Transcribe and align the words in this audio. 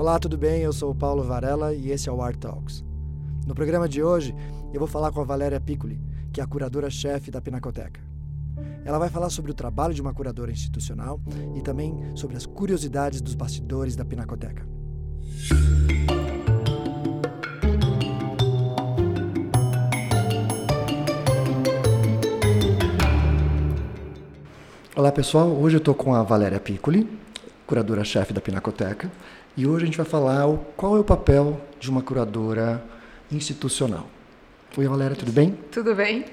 Olá, 0.00 0.18
tudo 0.18 0.38
bem? 0.38 0.62
Eu 0.62 0.72
sou 0.72 0.92
o 0.92 0.94
Paulo 0.94 1.22
Varela 1.22 1.74
e 1.74 1.90
esse 1.90 2.08
é 2.08 2.12
o 2.12 2.22
Art 2.22 2.38
Talks. 2.38 2.82
No 3.46 3.54
programa 3.54 3.86
de 3.86 4.02
hoje, 4.02 4.34
eu 4.72 4.78
vou 4.78 4.88
falar 4.88 5.12
com 5.12 5.20
a 5.20 5.24
Valéria 5.24 5.60
Piccoli, 5.60 6.00
que 6.32 6.40
é 6.40 6.42
a 6.42 6.46
curadora-chefe 6.46 7.30
da 7.30 7.38
Pinacoteca. 7.38 8.00
Ela 8.82 8.98
vai 8.98 9.10
falar 9.10 9.28
sobre 9.28 9.50
o 9.50 9.54
trabalho 9.54 9.92
de 9.92 10.00
uma 10.00 10.14
curadora 10.14 10.50
institucional 10.50 11.20
e 11.54 11.60
também 11.60 11.94
sobre 12.16 12.34
as 12.34 12.46
curiosidades 12.46 13.20
dos 13.20 13.34
bastidores 13.34 13.94
da 13.94 14.02
Pinacoteca. 14.02 14.66
Olá 24.96 25.12
pessoal, 25.12 25.50
hoje 25.50 25.76
eu 25.76 25.80
estou 25.80 25.94
com 25.94 26.14
a 26.14 26.22
Valéria 26.22 26.58
Piccoli, 26.58 27.06
curadora-chefe 27.70 28.32
da 28.32 28.40
Pinacoteca, 28.40 29.08
e 29.56 29.64
hoje 29.64 29.84
a 29.84 29.86
gente 29.86 29.96
vai 29.96 30.04
falar 30.04 30.44
o, 30.48 30.58
qual 30.76 30.96
é 30.96 30.98
o 30.98 31.04
papel 31.04 31.60
de 31.78 31.88
uma 31.88 32.02
curadora 32.02 32.82
institucional. 33.30 34.08
Oi 34.76 34.88
Valéria, 34.88 35.14
tudo 35.14 35.30
bem? 35.30 35.56
Tudo 35.70 35.94
bem. 35.94 36.24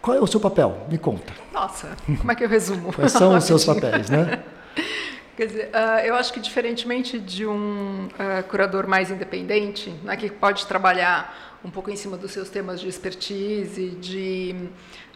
Qual 0.00 0.16
é 0.16 0.20
o 0.20 0.26
seu 0.26 0.40
papel? 0.40 0.86
Me 0.88 0.96
conta. 0.96 1.34
Nossa, 1.52 1.94
como 2.06 2.32
é 2.32 2.34
que 2.34 2.44
eu 2.44 2.48
resumo? 2.48 2.94
Quais 2.94 3.12
são 3.12 3.36
os 3.36 3.44
seus 3.44 3.62
papéis, 3.66 4.08
né? 4.08 4.42
Quer 5.36 5.46
dizer, 5.48 5.70
uh, 5.74 5.98
eu 6.06 6.14
acho 6.14 6.32
que 6.32 6.40
diferentemente 6.40 7.18
de 7.18 7.44
um 7.44 8.06
uh, 8.06 8.42
curador 8.48 8.86
mais 8.86 9.10
independente, 9.10 9.90
né, 10.02 10.16
que 10.16 10.30
pode 10.30 10.64
trabalhar 10.64 11.58
um 11.62 11.70
pouco 11.70 11.90
em 11.90 11.96
cima 11.96 12.16
dos 12.16 12.30
seus 12.30 12.48
temas 12.48 12.80
de 12.80 12.88
expertise, 12.88 13.90
de 14.00 14.54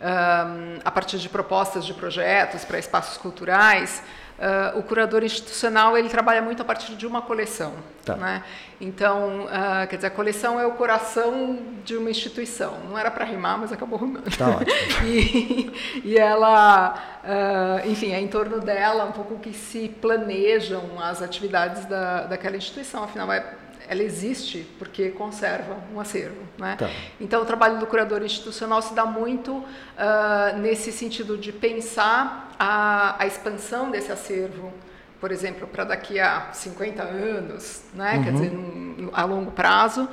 uh, 0.00 0.80
a 0.84 0.90
partir 0.90 1.18
de 1.18 1.28
propostas 1.28 1.86
de 1.86 1.94
projetos 1.94 2.64
para 2.64 2.78
espaços 2.78 3.16
culturais, 3.16 4.02
Uh, 4.38 4.78
o 4.78 4.82
curador 4.84 5.24
institucional 5.24 5.98
ele 5.98 6.08
trabalha 6.08 6.40
muito 6.40 6.62
a 6.62 6.64
partir 6.64 6.94
de 6.94 7.04
uma 7.04 7.20
coleção, 7.20 7.74
tá. 8.04 8.14
né? 8.14 8.44
Então, 8.80 9.46
uh, 9.46 9.86
quer 9.88 9.96
dizer, 9.96 10.06
a 10.06 10.10
coleção 10.10 10.60
é 10.60 10.64
o 10.64 10.74
coração 10.74 11.58
de 11.84 11.96
uma 11.96 12.08
instituição. 12.08 12.78
Não 12.88 12.96
era 12.96 13.10
para 13.10 13.24
rimar, 13.24 13.58
mas 13.58 13.72
acabou 13.72 13.98
rimando. 13.98 14.30
Tá 14.36 14.60
e, 15.04 15.72
e 16.04 16.16
ela, 16.16 16.94
uh, 17.24 17.88
enfim, 17.88 18.12
é 18.12 18.20
em 18.20 18.28
torno 18.28 18.60
dela 18.60 19.06
um 19.06 19.12
pouco 19.12 19.40
que 19.40 19.52
se 19.52 19.88
planejam 20.00 21.02
as 21.02 21.20
atividades 21.20 21.84
da, 21.86 22.22
daquela 22.22 22.56
instituição. 22.56 23.02
Afinal, 23.02 23.32
é 23.32 23.44
ela 23.88 24.02
existe 24.02 24.66
porque 24.78 25.10
conserva 25.10 25.78
um 25.94 25.98
acervo. 25.98 26.42
Né? 26.58 26.76
Tá. 26.78 26.90
Então, 27.20 27.42
o 27.42 27.44
trabalho 27.44 27.78
do 27.78 27.86
curador 27.86 28.22
institucional 28.22 28.82
se 28.82 28.94
dá 28.94 29.06
muito 29.06 29.52
uh, 29.56 30.58
nesse 30.58 30.92
sentido 30.92 31.38
de 31.38 31.52
pensar 31.52 32.54
a, 32.58 33.22
a 33.22 33.26
expansão 33.26 33.90
desse 33.90 34.12
acervo, 34.12 34.72
por 35.20 35.32
exemplo, 35.32 35.66
para 35.66 35.84
daqui 35.84 36.20
a 36.20 36.52
50 36.52 37.02
anos, 37.02 37.82
né? 37.94 38.16
Uhum. 38.16 38.24
quer 38.24 38.32
dizer, 38.32 38.52
num, 38.52 39.10
a 39.12 39.24
longo 39.24 39.50
prazo 39.50 40.08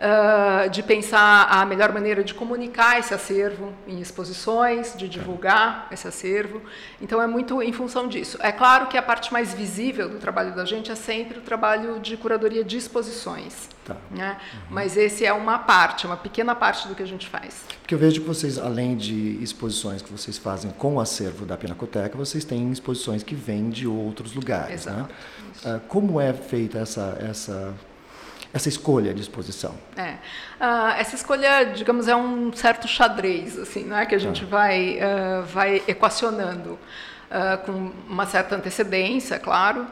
uh, 0.00 0.68
de 0.70 0.82
pensar 0.82 1.46
a 1.50 1.64
melhor 1.66 1.92
maneira 1.92 2.24
de 2.24 2.32
comunicar 2.34 2.98
esse 2.98 3.12
acervo 3.12 3.72
em 3.86 4.00
exposições, 4.00 4.94
de 4.96 5.08
divulgar 5.08 5.86
esse 5.90 6.08
acervo. 6.08 6.62
Então, 7.00 7.20
é 7.20 7.26
muito 7.26 7.62
em 7.62 7.72
função 7.72 8.08
disso. 8.08 8.38
É 8.40 8.50
claro 8.50 8.86
que 8.86 8.96
a 8.96 9.02
parte 9.02 9.32
mais 9.32 9.52
visível 9.52 10.08
do 10.08 10.18
trabalho 10.18 10.54
da 10.54 10.64
gente 10.64 10.90
é 10.90 10.94
sempre 10.94 11.38
o 11.38 11.42
trabalho 11.42 12.00
de 12.00 12.16
curadoria 12.16 12.64
de 12.64 12.76
exposições. 12.76 13.68
Tá. 13.84 13.96
Né? 14.10 14.36
Uhum. 14.52 14.60
Mas 14.70 14.96
esse 14.96 15.24
é 15.24 15.32
uma 15.32 15.58
parte, 15.58 16.06
uma 16.06 16.16
pequena 16.16 16.54
parte 16.54 16.88
do 16.88 16.94
que 16.94 17.02
a 17.02 17.06
gente 17.06 17.28
faz. 17.28 17.64
Porque 17.80 17.94
eu 17.94 17.98
vejo 17.98 18.20
que 18.20 18.26
vocês, 18.26 18.58
além 18.58 18.96
de 18.96 19.42
exposições 19.42 20.02
que 20.02 20.12
vocês 20.12 20.38
fazem 20.38 20.70
com 20.70 20.96
o 20.96 21.00
acervo 21.00 21.44
da 21.44 21.56
Pinacoteca, 21.56 22.16
vocês 22.16 22.44
têm 22.44 22.70
exposições 22.70 23.22
que 23.22 23.34
vêm 23.34 23.68
de 23.70 23.86
outros 23.86 24.34
lugares. 24.34 24.86
Né? 24.86 24.92
Exato. 24.92 25.14
Né? 25.64 25.80
Como 25.88 26.20
é 26.20 26.32
feita 26.32 26.78
essa, 26.78 27.16
essa 27.20 27.74
essa 28.52 28.68
escolha 28.68 29.14
de 29.14 29.20
exposição? 29.20 29.74
É. 29.96 30.12
Uh, 30.60 30.98
essa 30.98 31.14
escolha, 31.14 31.64
digamos, 31.64 32.08
é 32.08 32.16
um 32.16 32.52
certo 32.52 32.88
xadrez, 32.88 33.58
assim, 33.58 33.84
não 33.84 33.96
é 33.96 34.06
que 34.06 34.14
a 34.14 34.18
gente 34.18 34.44
ah. 34.44 34.48
vai, 34.48 34.98
uh, 34.98 35.42
vai 35.44 35.82
equacionando 35.86 36.72
uh, 36.72 37.58
com 37.64 37.92
uma 38.08 38.26
certa 38.26 38.56
antecedência, 38.56 39.38
claro, 39.38 39.86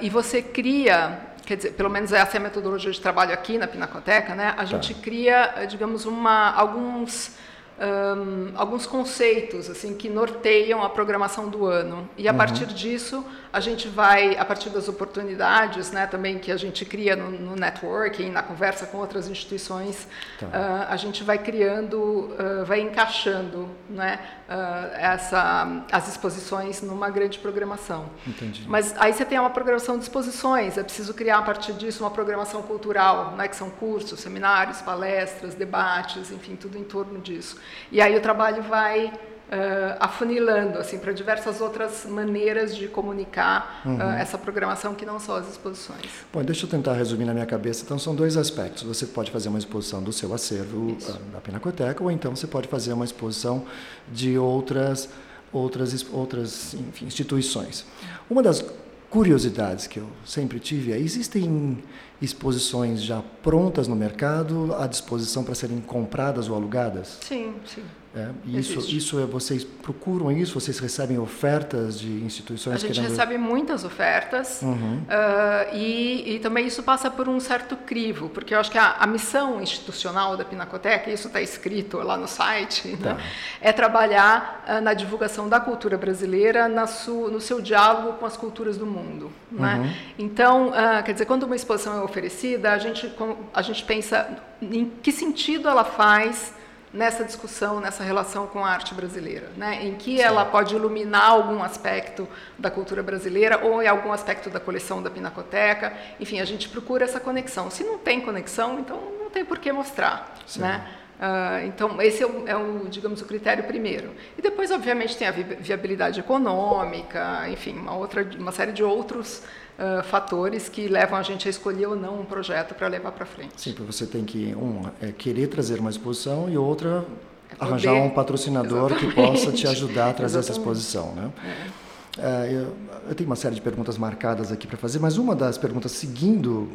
e 0.00 0.10
você 0.10 0.42
cria, 0.42 1.20
quer 1.46 1.56
dizer, 1.56 1.74
pelo 1.74 1.88
menos 1.88 2.12
essa 2.12 2.36
é 2.36 2.38
a 2.38 2.42
metodologia 2.42 2.90
de 2.90 3.00
trabalho 3.00 3.32
aqui 3.32 3.58
na 3.58 3.68
Pinacoteca, 3.68 4.34
né? 4.34 4.52
A 4.56 4.64
gente 4.64 4.92
tá. 4.92 5.00
cria, 5.00 5.66
digamos, 5.68 6.04
uma, 6.04 6.50
alguns 6.50 7.36
um, 7.80 8.52
alguns 8.56 8.84
conceitos 8.84 9.70
assim 9.70 9.94
que 9.94 10.08
norteiam 10.08 10.82
a 10.82 10.90
programação 10.90 11.48
do 11.48 11.64
ano 11.64 12.08
e 12.16 12.28
a 12.28 12.32
uhum. 12.32 12.36
partir 12.36 12.66
disso 12.66 13.24
a 13.50 13.58
gente 13.58 13.88
vai 13.88 14.36
a 14.36 14.44
partir 14.44 14.68
das 14.68 14.86
oportunidades 14.86 15.90
né 15.90 16.06
também 16.06 16.38
que 16.38 16.52
a 16.52 16.58
gente 16.58 16.84
cria 16.84 17.16
no, 17.16 17.30
no 17.30 17.56
networking 17.56 18.30
na 18.30 18.42
conversa 18.42 18.86
com 18.86 18.98
outras 18.98 19.28
instituições 19.28 20.06
tá. 20.38 20.46
uh, 20.46 20.92
a 20.92 20.96
gente 20.96 21.24
vai 21.24 21.38
criando 21.38 21.96
uh, 21.96 22.64
vai 22.66 22.80
encaixando 22.80 23.66
né 23.88 24.20
uh, 24.46 24.94
essa 24.96 25.82
as 25.90 26.06
exposições 26.06 26.82
numa 26.82 27.08
grande 27.08 27.38
programação 27.38 28.10
Entendi. 28.26 28.62
mas 28.68 28.94
aí 28.98 29.14
você 29.14 29.24
tem 29.24 29.38
uma 29.38 29.50
programação 29.50 29.96
de 29.96 30.02
exposições 30.02 30.76
é 30.76 30.82
preciso 30.82 31.14
criar 31.14 31.38
a 31.38 31.42
partir 31.42 31.72
disso 31.72 32.04
uma 32.04 32.10
programação 32.10 32.62
cultural 32.62 33.34
né 33.36 33.48
que 33.48 33.56
são 33.56 33.70
cursos 33.70 34.20
seminários 34.20 34.82
palestras 34.82 35.54
debates 35.54 36.30
enfim 36.30 36.56
tudo 36.56 36.76
em 36.76 36.84
torno 36.84 37.18
disso 37.18 37.56
e 37.90 38.00
aí 38.00 38.16
o 38.16 38.20
trabalho 38.20 38.62
vai 38.62 39.12
uh, 39.50 39.96
afunilando 39.98 40.78
assim 40.78 40.98
para 40.98 41.12
diversas 41.12 41.60
outras 41.60 42.06
maneiras 42.06 42.76
de 42.76 42.88
comunicar 42.88 43.82
uhum. 43.84 43.96
uh, 43.96 44.12
essa 44.12 44.38
programação 44.38 44.94
que 44.94 45.04
não 45.04 45.18
são 45.18 45.34
as 45.34 45.48
exposições. 45.48 46.06
Bom, 46.32 46.42
deixa 46.42 46.64
eu 46.64 46.70
tentar 46.70 46.94
resumir 46.94 47.24
na 47.24 47.34
minha 47.34 47.46
cabeça. 47.46 47.82
Então 47.84 47.98
são 47.98 48.14
dois 48.14 48.36
aspectos. 48.36 48.82
Você 48.84 49.06
pode 49.06 49.30
fazer 49.30 49.48
uma 49.48 49.58
exposição 49.58 50.02
do 50.02 50.12
seu 50.12 50.32
acervo 50.32 50.96
da 51.32 51.40
Pinacoteca 51.40 52.02
ou 52.02 52.10
então 52.10 52.34
você 52.34 52.46
pode 52.46 52.68
fazer 52.68 52.92
uma 52.92 53.04
exposição 53.04 53.64
de 54.08 54.38
outras 54.38 55.08
outras 55.52 56.06
outras 56.12 56.74
enfim, 56.74 57.06
instituições. 57.06 57.84
Uma 58.28 58.42
das 58.42 58.64
curiosidades 59.10 59.88
que 59.88 59.98
eu 59.98 60.06
sempre 60.24 60.60
tive 60.60 60.92
é 60.92 60.98
existem 60.98 61.82
exposições 62.20 63.02
já 63.02 63.22
prontas 63.42 63.88
no 63.88 63.96
mercado 63.96 64.74
à 64.78 64.86
disposição 64.86 65.42
para 65.42 65.54
serem 65.54 65.80
compradas 65.80 66.48
ou 66.48 66.56
alugadas? 66.56 67.18
Sim, 67.22 67.54
sim. 67.66 67.82
É, 68.12 68.28
isso, 68.44 68.80
isso 68.80 69.20
é, 69.20 69.24
vocês 69.24 69.62
procuram 69.62 70.32
isso? 70.32 70.58
Vocês 70.58 70.80
recebem 70.80 71.16
ofertas 71.16 71.98
de 71.98 72.08
instituições? 72.24 72.74
A 72.74 72.78
gente 72.80 72.94
querendo... 72.94 73.08
recebe 73.08 73.38
muitas 73.38 73.84
ofertas 73.84 74.62
uhum. 74.62 74.96
uh, 74.96 75.76
e, 75.76 76.34
e, 76.34 76.38
também 76.40 76.66
isso 76.66 76.82
passa 76.82 77.08
por 77.08 77.28
um 77.28 77.38
certo 77.38 77.76
crivo, 77.76 78.28
porque 78.28 78.52
eu 78.52 78.58
acho 78.58 78.68
que 78.68 78.78
a, 78.78 78.96
a 78.98 79.06
missão 79.06 79.62
institucional 79.62 80.36
da 80.36 80.44
Pinacoteca, 80.44 81.08
isso 81.08 81.28
está 81.28 81.40
escrito 81.40 81.98
lá 81.98 82.16
no 82.16 82.26
site, 82.26 82.96
tá. 82.96 83.14
né, 83.14 83.22
é 83.60 83.72
trabalhar 83.72 84.64
uh, 84.66 84.80
na 84.80 84.92
divulgação 84.92 85.48
da 85.48 85.60
cultura 85.60 85.96
brasileira 85.96 86.68
na 86.68 86.88
su, 86.88 87.30
no 87.30 87.40
seu 87.40 87.60
diálogo 87.60 88.14
com 88.14 88.26
as 88.26 88.36
culturas 88.36 88.76
do 88.76 88.86
mundo. 88.86 89.30
Né? 89.52 89.76
Uhum. 89.76 89.92
Então, 90.18 90.68
uh, 90.70 91.02
quer 91.04 91.12
dizer, 91.12 91.26
quando 91.26 91.44
uma 91.44 91.54
exposição 91.54 91.96
é 91.96 92.02
oferecida, 92.02 92.72
a 92.72 92.78
gente, 92.78 93.08
a 93.54 93.62
gente 93.62 93.84
pensa 93.84 94.36
em 94.60 94.90
que 95.00 95.12
sentido 95.12 95.68
ela 95.68 95.84
faz 95.84 96.58
nessa 96.92 97.24
discussão, 97.24 97.80
nessa 97.80 98.02
relação 98.02 98.46
com 98.46 98.64
a 98.64 98.70
arte 98.70 98.94
brasileira, 98.94 99.48
né? 99.56 99.84
em 99.84 99.94
que 99.94 100.16
Sim. 100.16 100.22
ela 100.22 100.44
pode 100.44 100.74
iluminar 100.74 101.30
algum 101.30 101.62
aspecto 101.62 102.28
da 102.58 102.70
cultura 102.70 103.02
brasileira 103.02 103.64
ou 103.64 103.82
em 103.82 103.86
algum 103.86 104.12
aspecto 104.12 104.50
da 104.50 104.58
coleção 104.58 105.02
da 105.02 105.10
Pinacoteca. 105.10 105.92
Enfim, 106.18 106.40
a 106.40 106.44
gente 106.44 106.68
procura 106.68 107.04
essa 107.04 107.20
conexão. 107.20 107.70
Se 107.70 107.84
não 107.84 107.98
tem 107.98 108.20
conexão, 108.20 108.78
então 108.80 109.00
não 109.20 109.30
tem 109.30 109.44
por 109.44 109.58
que 109.58 109.70
mostrar. 109.70 110.34
Né? 110.56 110.84
Uh, 111.20 111.66
então, 111.66 112.00
esse 112.00 112.22
é 112.22 112.26
o, 112.26 112.48
é 112.48 112.56
o, 112.56 112.88
digamos, 112.88 113.20
o 113.20 113.26
critério 113.26 113.64
primeiro. 113.64 114.10
E 114.38 114.42
depois, 114.42 114.70
obviamente, 114.70 115.16
tem 115.16 115.28
a 115.28 115.30
viabilidade 115.30 116.18
econômica, 116.18 117.46
enfim, 117.50 117.78
uma, 117.78 117.94
outra, 117.94 118.26
uma 118.38 118.50
série 118.50 118.72
de 118.72 118.82
outros 118.82 119.42
uh, 119.80 120.02
fatores 120.04 120.68
que 120.68 120.86
levam 120.86 121.18
a 121.18 121.22
gente 121.22 121.48
a 121.48 121.50
escolher 121.50 121.86
ou 121.86 121.96
não 121.96 122.20
um 122.20 122.24
projeto 122.24 122.74
para 122.74 122.86
levar 122.86 123.12
para 123.12 123.24
frente. 123.24 123.52
Sim, 123.56 123.72
porque 123.72 123.90
você 123.90 124.06
tem 124.06 124.24
que, 124.24 124.54
um, 124.54 124.82
é 125.00 125.10
querer 125.10 125.48
trazer 125.48 125.80
uma 125.80 125.90
exposição 125.90 126.48
e 126.48 126.56
outra, 126.56 127.04
é 127.48 127.64
arranjar 127.64 127.94
um 127.94 128.10
patrocinador 128.10 128.92
Exatamente. 128.92 129.06
que 129.06 129.14
possa 129.14 129.52
te 129.52 129.66
ajudar 129.66 130.10
a 130.10 130.12
trazer 130.12 130.38
Exatamente. 130.38 130.50
essa 130.50 130.52
exposição. 130.52 131.12
Né? 131.14 131.30
É. 131.44 132.20
Uh, 132.20 132.52
eu, 132.52 132.76
eu, 133.08 133.14
tenho 133.14 133.28
uma 133.28 133.36
série 133.36 133.54
de 133.54 133.62
perguntas 133.62 133.96
marcadas 133.96 134.52
aqui 134.52 134.66
para 134.66 134.76
fazer, 134.76 134.98
mas 134.98 135.16
uma 135.16 135.34
das 135.34 135.56
perguntas 135.56 135.92
seguindo, 135.92 136.70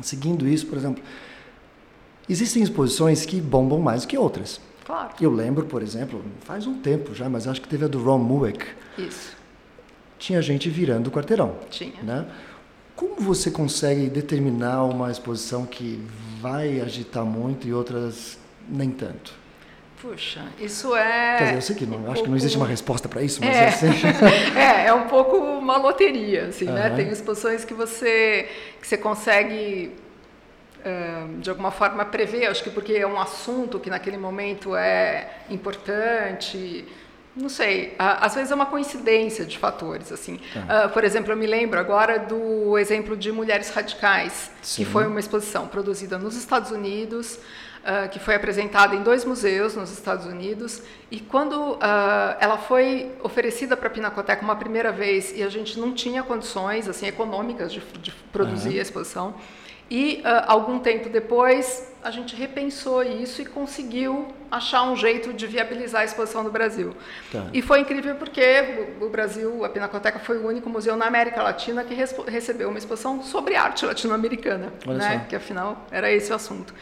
seguindo 0.00 0.46
isso, 0.46 0.66
por 0.66 0.78
exemplo, 0.78 1.02
existem 2.28 2.62
exposições 2.62 3.26
que 3.26 3.40
bombam 3.40 3.80
mais 3.80 4.06
que 4.06 4.16
outras. 4.16 4.60
Claro. 4.84 5.10
Eu 5.20 5.32
lembro, 5.32 5.64
por 5.66 5.82
exemplo, 5.82 6.22
faz 6.40 6.66
um 6.66 6.74
tempo 6.80 7.14
já, 7.14 7.28
mas 7.28 7.46
acho 7.46 7.60
que 7.60 7.68
teve 7.68 7.84
a 7.84 7.88
do 7.88 8.02
Ron 8.02 8.18
Mueck. 8.18 8.66
Isso 8.98 9.41
tinha 10.22 10.40
gente 10.40 10.70
virando 10.70 11.08
o 11.08 11.10
quarteirão. 11.10 11.56
Tinha. 11.68 12.00
Né? 12.00 12.24
Como 12.94 13.16
você 13.16 13.50
consegue 13.50 14.08
determinar 14.08 14.84
uma 14.84 15.10
exposição 15.10 15.66
que 15.66 16.00
vai 16.40 16.80
agitar 16.80 17.24
muito 17.24 17.66
e 17.66 17.74
outras 17.74 18.38
nem 18.68 18.90
tanto? 18.90 19.34
Puxa, 20.00 20.44
isso 20.60 20.94
é. 20.94 21.36
Quer 21.38 21.44
dizer, 21.44 21.56
eu 21.56 21.62
sei 21.62 21.76
que 21.76 21.86
não, 21.86 21.98
um 21.98 22.00
acho 22.00 22.06
pouco... 22.06 22.22
que 22.22 22.28
não 22.30 22.36
existe 22.36 22.56
uma 22.56 22.66
resposta 22.66 23.08
para 23.08 23.22
isso, 23.22 23.40
mas 23.40 23.56
é. 23.56 23.68
Assim... 23.68 23.86
é, 24.56 24.86
é 24.86 24.94
um 24.94 25.08
pouco 25.08 25.36
uma 25.36 25.76
loteria, 25.76 26.46
assim, 26.46 26.66
uhum. 26.66 26.74
né? 26.74 26.90
Tem 26.90 27.08
exposições 27.08 27.64
que 27.64 27.74
você 27.74 28.48
que 28.80 28.86
você 28.86 28.96
consegue 28.96 29.92
de 31.38 31.48
alguma 31.48 31.70
forma 31.70 32.04
prever, 32.04 32.46
acho 32.46 32.64
que 32.64 32.70
porque 32.70 32.94
é 32.94 33.06
um 33.06 33.20
assunto 33.20 33.78
que 33.78 33.88
naquele 33.88 34.16
momento 34.16 34.74
é 34.74 35.28
importante, 35.48 36.84
não 37.34 37.48
sei, 37.48 37.94
às 37.98 38.34
vezes 38.34 38.50
é 38.50 38.54
uma 38.54 38.66
coincidência 38.66 39.46
de 39.46 39.56
fatores, 39.56 40.12
assim. 40.12 40.34
Uh, 40.34 40.88
por 40.90 41.02
exemplo, 41.02 41.32
eu 41.32 41.36
me 41.36 41.46
lembro 41.46 41.80
agora 41.80 42.18
do 42.18 42.76
exemplo 42.76 43.16
de 43.16 43.32
Mulheres 43.32 43.70
Radicais, 43.70 44.50
Sim. 44.60 44.84
que 44.84 44.90
foi 44.90 45.06
uma 45.06 45.18
exposição 45.18 45.66
produzida 45.66 46.18
nos 46.18 46.36
Estados 46.36 46.70
Unidos, 46.70 47.36
uh, 47.36 48.08
que 48.10 48.18
foi 48.18 48.34
apresentada 48.34 48.94
em 48.94 49.02
dois 49.02 49.24
museus 49.24 49.74
nos 49.74 49.90
Estados 49.90 50.26
Unidos, 50.26 50.82
e 51.10 51.20
quando 51.20 51.54
uh, 51.54 51.78
ela 52.38 52.58
foi 52.58 53.12
oferecida 53.22 53.78
para 53.78 53.88
a 53.88 53.90
Pinacoteca 53.90 54.42
uma 54.42 54.56
primeira 54.56 54.92
vez, 54.92 55.32
e 55.34 55.42
a 55.42 55.48
gente 55.48 55.80
não 55.80 55.94
tinha 55.94 56.22
condições, 56.22 56.86
assim, 56.86 57.06
econômicas 57.06 57.72
de, 57.72 57.80
de 57.80 58.12
produzir 58.30 58.78
a 58.78 58.82
exposição, 58.82 59.34
e 59.92 60.22
uh, 60.24 60.44
algum 60.46 60.78
tempo 60.78 61.10
depois 61.10 61.92
a 62.02 62.10
gente 62.10 62.34
repensou 62.34 63.02
isso 63.02 63.42
e 63.42 63.44
conseguiu 63.44 64.26
achar 64.50 64.84
um 64.84 64.96
jeito 64.96 65.34
de 65.34 65.46
viabilizar 65.46 66.00
a 66.00 66.04
exposição 66.06 66.42
no 66.42 66.50
Brasil. 66.50 66.96
Tá. 67.30 67.44
E 67.52 67.60
foi 67.60 67.80
incrível 67.80 68.14
porque 68.14 68.42
o 69.02 69.10
Brasil, 69.10 69.62
a 69.66 69.68
Pinacoteca 69.68 70.18
foi 70.18 70.38
o 70.38 70.46
único 70.46 70.70
museu 70.70 70.96
na 70.96 71.04
América 71.04 71.42
Latina 71.42 71.84
que 71.84 71.94
recebeu 71.94 72.70
uma 72.70 72.78
exposição 72.78 73.22
sobre 73.22 73.54
arte 73.54 73.84
latino-americana, 73.84 74.72
né? 74.86 75.26
que 75.28 75.36
afinal 75.36 75.86
era 75.90 76.10
esse 76.10 76.32
o 76.32 76.36
assunto. 76.36 76.72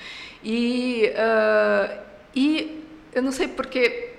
E, 0.45 1.13
uh, 1.13 1.99
e 2.33 2.85
eu 3.13 3.23
não 3.23 3.33
sei 3.33 3.49
porque 3.49 4.10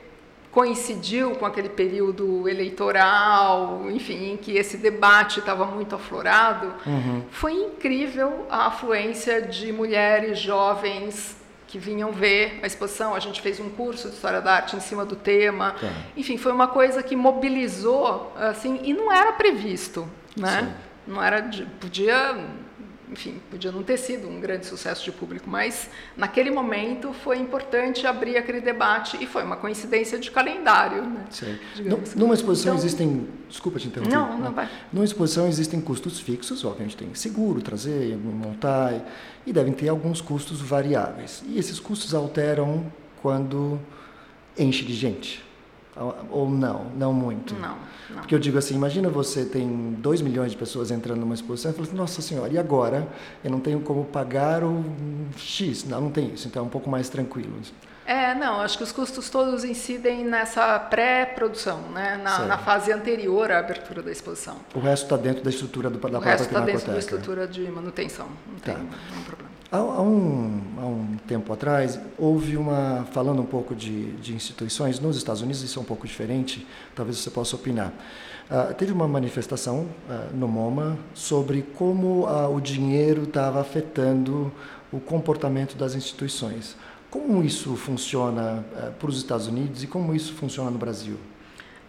coincidiu 0.51 1.31
com 1.35 1.45
aquele 1.45 1.69
período 1.69 2.47
eleitoral, 2.47 3.89
enfim, 3.89 4.33
em 4.33 4.37
que 4.37 4.57
esse 4.57 4.77
debate 4.77 5.39
estava 5.39 5.65
muito 5.65 5.95
aflorado, 5.95 6.73
uhum. 6.85 7.23
foi 7.31 7.53
incrível 7.53 8.45
a 8.49 8.67
afluência 8.67 9.41
de 9.41 9.71
mulheres 9.71 10.39
jovens 10.39 11.37
que 11.67 11.79
vinham 11.79 12.11
ver 12.11 12.59
a 12.61 12.67
exposição. 12.67 13.15
A 13.15 13.19
gente 13.19 13.41
fez 13.41 13.61
um 13.61 13.69
curso 13.69 14.09
de 14.09 14.15
história 14.15 14.41
da 14.41 14.55
arte 14.55 14.75
em 14.75 14.81
cima 14.81 15.05
do 15.05 15.15
tema. 15.15 15.75
Tá. 15.79 15.87
Enfim, 16.17 16.37
foi 16.37 16.51
uma 16.51 16.67
coisa 16.67 17.01
que 17.01 17.15
mobilizou, 17.15 18.33
assim, 18.35 18.81
e 18.83 18.93
não 18.93 19.09
era 19.09 19.31
previsto, 19.31 20.05
né? 20.35 20.63
Sim. 20.63 20.91
Não 21.07 21.23
era, 21.23 21.49
podia 21.79 22.37
enfim, 23.11 23.41
podia 23.49 23.71
não 23.71 23.83
ter 23.83 23.97
sido 23.97 24.27
um 24.29 24.39
grande 24.39 24.65
sucesso 24.65 25.03
de 25.03 25.11
público, 25.11 25.49
mas 25.49 25.89
naquele 26.15 26.49
momento 26.49 27.11
foi 27.11 27.37
importante 27.37 28.07
abrir 28.07 28.37
aquele 28.37 28.61
debate 28.61 29.21
e 29.21 29.27
foi 29.27 29.43
uma 29.43 29.57
coincidência 29.57 30.17
de 30.17 30.31
calendário. 30.31 31.03
Né? 31.03 31.25
Assim. 31.29 31.57
Numa 32.15 32.33
exposição 32.33 32.73
então, 32.73 32.85
existem. 32.85 33.27
Desculpa 33.49 33.79
te 33.79 33.87
interromper. 33.87 34.15
Não, 34.15 34.37
não 34.37 34.53
vai. 34.53 34.69
Numa 34.93 35.03
exposição 35.03 35.45
existem 35.45 35.81
custos 35.81 36.21
fixos, 36.21 36.63
obviamente 36.63 36.95
tem 36.95 37.13
seguro, 37.13 37.61
trazer, 37.61 38.15
montar, 38.17 38.93
e 39.45 39.51
devem 39.51 39.73
ter 39.73 39.89
alguns 39.89 40.21
custos 40.21 40.61
variáveis. 40.61 41.43
E 41.45 41.59
esses 41.59 41.81
custos 41.81 42.13
alteram 42.13 42.91
quando 43.21 43.77
enche 44.57 44.85
de 44.85 44.93
gente. 44.93 45.50
Ou 46.29 46.49
não, 46.49 46.85
não 46.95 47.13
muito. 47.13 47.53
Não, 47.55 47.75
não. 48.09 48.17
Porque 48.19 48.33
eu 48.33 48.39
digo 48.39 48.57
assim, 48.57 48.75
imagina 48.75 49.09
você 49.09 49.43
tem 49.43 49.93
2 49.99 50.21
milhões 50.21 50.51
de 50.51 50.57
pessoas 50.57 50.89
entrando 50.89 51.19
numa 51.19 51.35
exposição 51.35 51.71
e 51.71 51.73
fala 51.73 51.87
assim, 51.87 51.97
nossa 51.97 52.21
senhora, 52.21 52.51
e 52.53 52.57
agora? 52.57 53.07
Eu 53.43 53.51
não 53.51 53.59
tenho 53.59 53.81
como 53.81 54.05
pagar 54.05 54.63
o 54.63 54.83
X. 55.37 55.83
Não, 55.83 55.99
não 55.99 56.11
tem 56.11 56.33
isso, 56.33 56.47
então 56.47 56.63
é 56.63 56.65
um 56.65 56.69
pouco 56.69 56.89
mais 56.89 57.09
tranquilo. 57.09 57.51
É, 58.05 58.33
não, 58.33 58.59
acho 58.61 58.77
que 58.77 58.83
os 58.83 58.91
custos 58.91 59.29
todos 59.29 59.63
incidem 59.63 60.25
nessa 60.25 60.77
pré-produção, 60.79 61.81
né? 61.93 62.19
na, 62.21 62.39
na, 62.39 62.57
fase 62.57 62.91
anterior 62.91 63.51
à 63.51 63.59
abertura 63.59 64.01
da 64.01 64.11
exposição. 64.11 64.57
O 64.73 64.79
resto 64.79 65.03
está 65.03 65.17
dentro 65.17 65.43
da 65.43 65.49
estrutura 65.49 65.89
do, 65.89 65.97
da 65.99 66.07
o 66.07 66.11
própria 66.11 66.19
O 66.19 66.31
resto 66.31 66.47
está 66.47 66.59
dentro 66.61 66.91
da 66.91 66.97
estrutura 66.97 67.47
de 67.47 67.61
manutenção, 67.69 68.27
não 68.47 68.59
tá. 68.59 68.73
tem 68.73 68.87
problema. 69.23 69.40
Há, 69.71 69.77
há, 69.77 70.01
um, 70.01 70.61
há 70.77 70.85
um 70.85 71.17
tempo 71.25 71.53
atrás, 71.53 71.97
houve 72.17 72.57
uma, 72.57 73.07
falando 73.13 73.41
um 73.41 73.45
pouco 73.45 73.73
de, 73.73 74.11
de 74.17 74.33
instituições, 74.33 74.99
nos 74.99 75.15
Estados 75.15 75.41
Unidos 75.41 75.63
isso 75.63 75.79
é 75.79 75.81
um 75.81 75.85
pouco 75.85 76.05
diferente, 76.05 76.67
talvez 76.93 77.19
você 77.19 77.29
possa 77.29 77.55
opinar. 77.55 77.93
Uh, 78.49 78.73
teve 78.73 78.91
uma 78.91 79.07
manifestação 79.07 79.87
uh, 80.09 80.35
no 80.35 80.45
MoMA 80.45 80.97
sobre 81.13 81.61
como 81.61 82.27
uh, 82.27 82.53
o 82.53 82.59
dinheiro 82.59 83.23
estava 83.23 83.61
afetando 83.61 84.51
o 84.91 84.99
comportamento 84.99 85.77
das 85.77 85.95
instituições. 85.95 86.75
Como 87.09 87.41
isso 87.41 87.77
funciona 87.77 88.65
para 88.99 89.09
os 89.09 89.17
Estados 89.17 89.47
Unidos 89.47 89.83
e 89.83 89.87
como 89.87 90.13
isso 90.13 90.33
funciona 90.33 90.69
no 90.69 90.77
Brasil? 90.77 91.17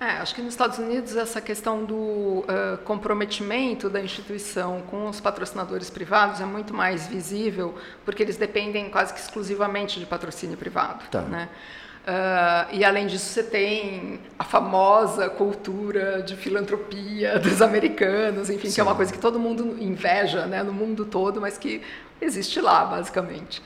É, 0.02 0.18
acho 0.18 0.34
que 0.34 0.42
nos 0.42 0.54
Estados 0.54 0.78
Unidos 0.78 1.14
essa 1.16 1.40
questão 1.40 1.84
do 1.84 1.94
uh, 1.94 2.78
comprometimento 2.84 3.88
da 3.88 4.00
instituição 4.00 4.82
com 4.90 5.08
os 5.08 5.20
patrocinadores 5.20 5.90
privados 5.90 6.40
é 6.40 6.44
muito 6.44 6.74
mais 6.74 7.06
visível, 7.06 7.72
porque 8.04 8.20
eles 8.20 8.36
dependem 8.36 8.90
quase 8.90 9.14
que 9.14 9.20
exclusivamente 9.20 10.00
de 10.00 10.06
patrocínio 10.06 10.56
privado. 10.56 11.04
Tá. 11.08 11.20
Né? 11.20 11.48
Uh, 12.02 12.74
e 12.74 12.84
além 12.84 13.06
disso, 13.06 13.26
você 13.26 13.44
tem 13.44 14.18
a 14.36 14.42
famosa 14.42 15.30
cultura 15.30 16.20
de 16.20 16.34
filantropia 16.34 17.38
dos 17.40 17.62
americanos, 17.62 18.50
enfim, 18.50 18.70
Sim. 18.70 18.74
que 18.74 18.80
é 18.80 18.82
uma 18.82 18.96
coisa 18.96 19.12
que 19.12 19.20
todo 19.20 19.38
mundo 19.38 19.76
inveja 19.80 20.46
né, 20.46 20.64
no 20.64 20.72
mundo 20.72 21.04
todo, 21.04 21.40
mas 21.40 21.56
que 21.56 21.80
existe 22.20 22.60
lá, 22.60 22.84
basicamente. 22.84 23.62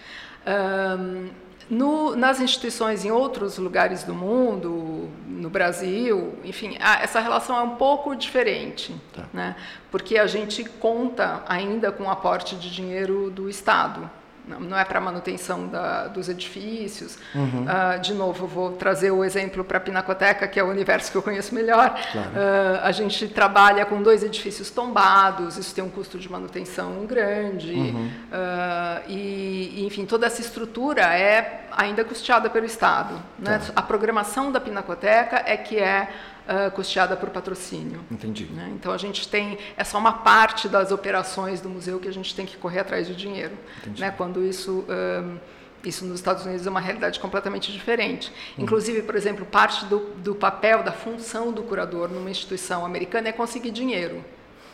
No, 1.68 2.14
nas 2.14 2.40
instituições 2.40 3.04
em 3.04 3.10
outros 3.10 3.58
lugares 3.58 4.04
do 4.04 4.14
mundo, 4.14 5.08
no 5.26 5.50
Brasil, 5.50 6.38
enfim, 6.44 6.76
a, 6.80 7.02
essa 7.02 7.18
relação 7.18 7.56
é 7.56 7.62
um 7.62 7.74
pouco 7.76 8.14
diferente, 8.14 8.94
tá. 9.12 9.24
né? 9.32 9.56
porque 9.90 10.16
a 10.16 10.26
gente 10.26 10.64
conta 10.64 11.42
ainda 11.48 11.90
com 11.90 12.04
o 12.04 12.10
aporte 12.10 12.54
de 12.56 12.70
dinheiro 12.70 13.30
do 13.30 13.48
Estado 13.48 14.08
não 14.46 14.78
é 14.78 14.84
para 14.84 15.00
manutenção 15.00 15.66
da, 15.66 16.06
dos 16.06 16.28
edifícios. 16.28 17.18
Uhum. 17.34 17.64
Uh, 17.64 18.00
de 18.00 18.14
novo, 18.14 18.46
vou 18.46 18.72
trazer 18.72 19.10
o 19.10 19.24
exemplo 19.24 19.64
para 19.64 19.78
a 19.78 19.80
Pinacoteca, 19.80 20.46
que 20.46 20.58
é 20.58 20.62
o 20.62 20.68
universo 20.68 21.10
que 21.10 21.18
eu 21.18 21.22
conheço 21.22 21.54
melhor. 21.54 21.98
Claro. 22.12 22.30
Uh, 22.30 22.80
a 22.82 22.92
gente 22.92 23.28
trabalha 23.28 23.84
com 23.84 24.00
dois 24.02 24.22
edifícios 24.22 24.70
tombados, 24.70 25.56
isso 25.58 25.74
tem 25.74 25.82
um 25.82 25.90
custo 25.90 26.18
de 26.18 26.30
manutenção 26.30 27.04
grande. 27.06 27.72
Uhum. 27.72 28.06
Uh, 28.06 29.10
e, 29.10 29.84
enfim, 29.84 30.06
toda 30.06 30.26
essa 30.26 30.40
estrutura 30.40 31.02
é 31.02 31.66
ainda 31.76 32.04
custeada 32.04 32.48
pelo 32.48 32.66
Estado. 32.66 33.14
Né? 33.38 33.58
Tá. 33.58 33.72
A 33.74 33.82
programação 33.82 34.52
da 34.52 34.60
Pinacoteca 34.60 35.42
é 35.44 35.56
que 35.56 35.78
é 35.78 36.08
uh, 36.46 36.70
custeada 36.70 37.16
por 37.16 37.30
patrocínio. 37.30 38.00
Entendi. 38.10 38.44
Né? 38.46 38.72
Então 38.74 38.92
a 38.92 38.98
gente 38.98 39.28
tem 39.28 39.58
é 39.76 39.84
só 39.84 39.98
uma 39.98 40.12
parte 40.12 40.68
das 40.68 40.92
operações 40.92 41.60
do 41.60 41.68
museu 41.68 41.98
que 41.98 42.08
a 42.08 42.12
gente 42.12 42.34
tem 42.34 42.46
que 42.46 42.56
correr 42.56 42.80
atrás 42.80 43.06
de 43.06 43.14
dinheiro, 43.14 43.56
Entendi. 43.78 44.00
né? 44.00 44.10
Quando 44.16 44.44
isso 44.44 44.84
um, 44.88 45.38
isso 45.84 46.04
nos 46.04 46.16
Estados 46.16 46.44
Unidos 46.44 46.66
é 46.66 46.70
uma 46.70 46.80
realidade 46.80 47.20
completamente 47.20 47.72
diferente. 47.72 48.32
Uhum. 48.56 48.64
Inclusive, 48.64 49.02
por 49.02 49.14
exemplo, 49.14 49.46
parte 49.46 49.84
do, 49.86 50.00
do 50.16 50.34
papel, 50.34 50.82
da 50.82 50.92
função 50.92 51.52
do 51.52 51.62
curador 51.62 52.08
numa 52.08 52.30
instituição 52.30 52.84
americana 52.84 53.28
é 53.28 53.32
conseguir 53.32 53.70
dinheiro. 53.70 54.24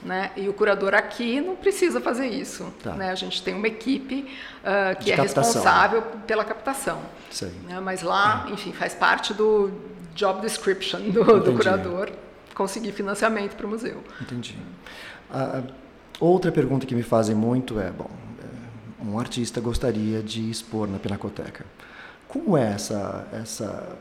Né? 0.04 0.32
E 0.36 0.48
o 0.48 0.52
curador 0.52 0.94
aqui 0.94 1.40
não 1.40 1.54
precisa 1.54 2.00
fazer 2.00 2.26
isso. 2.26 2.72
Tá. 2.82 2.94
Né? 2.94 3.10
A 3.10 3.14
gente 3.14 3.42
tem 3.42 3.54
uma 3.54 3.68
equipe 3.68 4.26
uh, 4.62 4.96
que 4.98 5.04
De 5.04 5.12
é 5.12 5.16
captação. 5.16 5.42
responsável 5.44 6.02
pela 6.26 6.44
captação. 6.44 7.00
Né? 7.68 7.78
Mas 7.80 8.02
lá, 8.02 8.46
enfim, 8.50 8.72
faz 8.72 8.94
parte 8.94 9.32
do, 9.32 9.70
job 10.14 10.40
description 10.40 11.00
do, 11.10 11.40
do 11.40 11.54
curador 11.54 12.10
conseguir 12.54 12.92
financiamento 12.92 13.56
para 13.56 13.66
o 13.66 13.68
museu. 13.68 14.02
Entendi. 14.20 14.56
A, 15.30 15.62
outra 16.20 16.52
pergunta 16.52 16.86
que 16.86 16.94
me 16.94 17.02
fazem 17.02 17.34
muito 17.34 17.80
é, 17.80 17.90
bom, 17.90 18.10
é, 18.40 19.04
um 19.04 19.18
artista 19.18 19.60
gostaria 19.60 20.22
de 20.22 20.50
expor 20.50 20.86
na 20.86 20.98
Pinacoteca. 20.98 21.64
Como 22.28 22.56
é 22.56 22.72
essa, 22.72 23.26
essa 23.32 23.96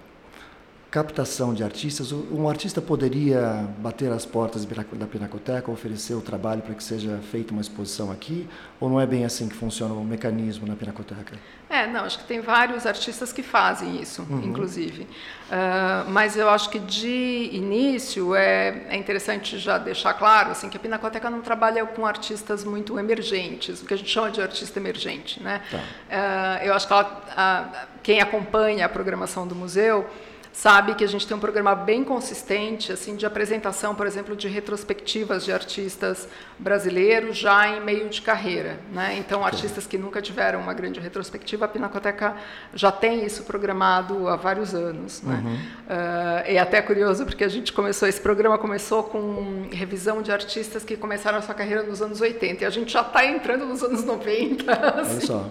captação 0.91 1.53
de 1.53 1.63
artistas, 1.63 2.11
um 2.11 2.49
artista 2.49 2.81
poderia 2.81 3.65
bater 3.77 4.11
as 4.11 4.25
portas 4.25 4.65
da 4.65 5.07
Pinacoteca, 5.07 5.71
oferecer 5.71 6.13
o 6.15 6.21
trabalho 6.21 6.61
para 6.61 6.75
que 6.75 6.83
seja 6.83 7.17
feita 7.31 7.53
uma 7.53 7.61
exposição 7.61 8.11
aqui, 8.11 8.45
ou 8.77 8.89
não 8.89 8.99
é 8.99 9.05
bem 9.05 9.23
assim 9.23 9.47
que 9.47 9.55
funciona 9.55 9.93
o 9.93 10.03
mecanismo 10.03 10.67
na 10.67 10.75
Pinacoteca? 10.75 11.37
É, 11.69 11.87
não, 11.87 12.03
acho 12.03 12.19
que 12.19 12.25
tem 12.25 12.41
vários 12.41 12.85
artistas 12.85 13.31
que 13.31 13.41
fazem 13.41 14.01
isso, 14.01 14.27
uhum. 14.29 14.41
inclusive. 14.43 15.03
Uh, 15.03 16.09
mas 16.09 16.35
eu 16.35 16.49
acho 16.49 16.69
que 16.69 16.79
de 16.79 17.49
início 17.53 18.35
é, 18.35 18.87
é, 18.89 18.97
interessante 18.97 19.57
já 19.57 19.77
deixar 19.77 20.13
claro 20.15 20.51
assim, 20.51 20.67
que 20.67 20.75
a 20.75 20.79
Pinacoteca 20.79 21.29
não 21.29 21.39
trabalha 21.39 21.85
com 21.85 22.05
artistas 22.05 22.65
muito 22.65 22.99
emergentes, 22.99 23.81
o 23.81 23.85
que 23.85 23.93
a 23.93 23.97
gente 23.97 24.09
chama 24.09 24.29
de 24.29 24.41
artista 24.41 24.77
emergente. 24.77 25.41
Né? 25.41 25.61
Tá. 25.71 25.77
Uh, 25.77 26.65
eu 26.65 26.73
acho 26.73 26.85
que 26.85 26.91
ela, 26.91 27.23
uh, 27.31 27.87
quem 28.03 28.19
acompanha 28.19 28.85
a 28.85 28.89
programação 28.89 29.47
do 29.47 29.55
museu 29.55 30.05
sabe 30.53 30.95
que 30.95 31.03
a 31.03 31.07
gente 31.07 31.25
tem 31.25 31.35
um 31.35 31.39
programa 31.39 31.73
bem 31.73 32.03
consistente, 32.03 32.91
assim, 32.91 33.15
de 33.15 33.25
apresentação, 33.25 33.95
por 33.95 34.05
exemplo, 34.05 34.35
de 34.35 34.47
retrospectivas 34.47 35.45
de 35.45 35.51
artistas 35.51 36.27
brasileiros 36.59 37.37
já 37.37 37.67
em 37.67 37.81
meio 37.81 38.09
de 38.09 38.21
carreira, 38.21 38.77
né? 38.91 39.15
Então, 39.17 39.45
artistas 39.45 39.87
que 39.87 39.97
nunca 39.97 40.21
tiveram 40.21 40.59
uma 40.59 40.73
grande 40.73 40.99
retrospectiva, 40.99 41.65
a 41.65 41.67
Pinacoteca 41.67 42.35
já 42.73 42.91
tem 42.91 43.25
isso 43.25 43.43
programado 43.43 44.27
há 44.27 44.35
vários 44.35 44.75
anos, 44.75 45.21
né? 45.21 45.41
Uhum. 45.43 45.53
Uh, 45.53 46.43
é 46.45 46.59
até 46.59 46.81
curioso 46.81 47.25
porque 47.25 47.43
a 47.43 47.49
gente 47.49 47.71
começou 47.71 48.07
esse 48.07 48.19
programa 48.21 48.57
começou 48.57 49.03
com 49.03 49.67
revisão 49.71 50.21
de 50.21 50.31
artistas 50.31 50.83
que 50.83 50.95
começaram 50.97 51.37
a 51.37 51.41
sua 51.41 51.55
carreira 51.55 51.83
nos 51.83 52.01
anos 52.01 52.21
80 52.21 52.63
e 52.63 52.67
a 52.67 52.69
gente 52.69 52.91
já 52.91 53.01
está 53.01 53.25
entrando 53.25 53.65
nos 53.65 53.81
anos 53.81 54.03
90, 54.03 54.71
assim, 54.99 55.11
Olha 55.13 55.21
só. 55.21 55.49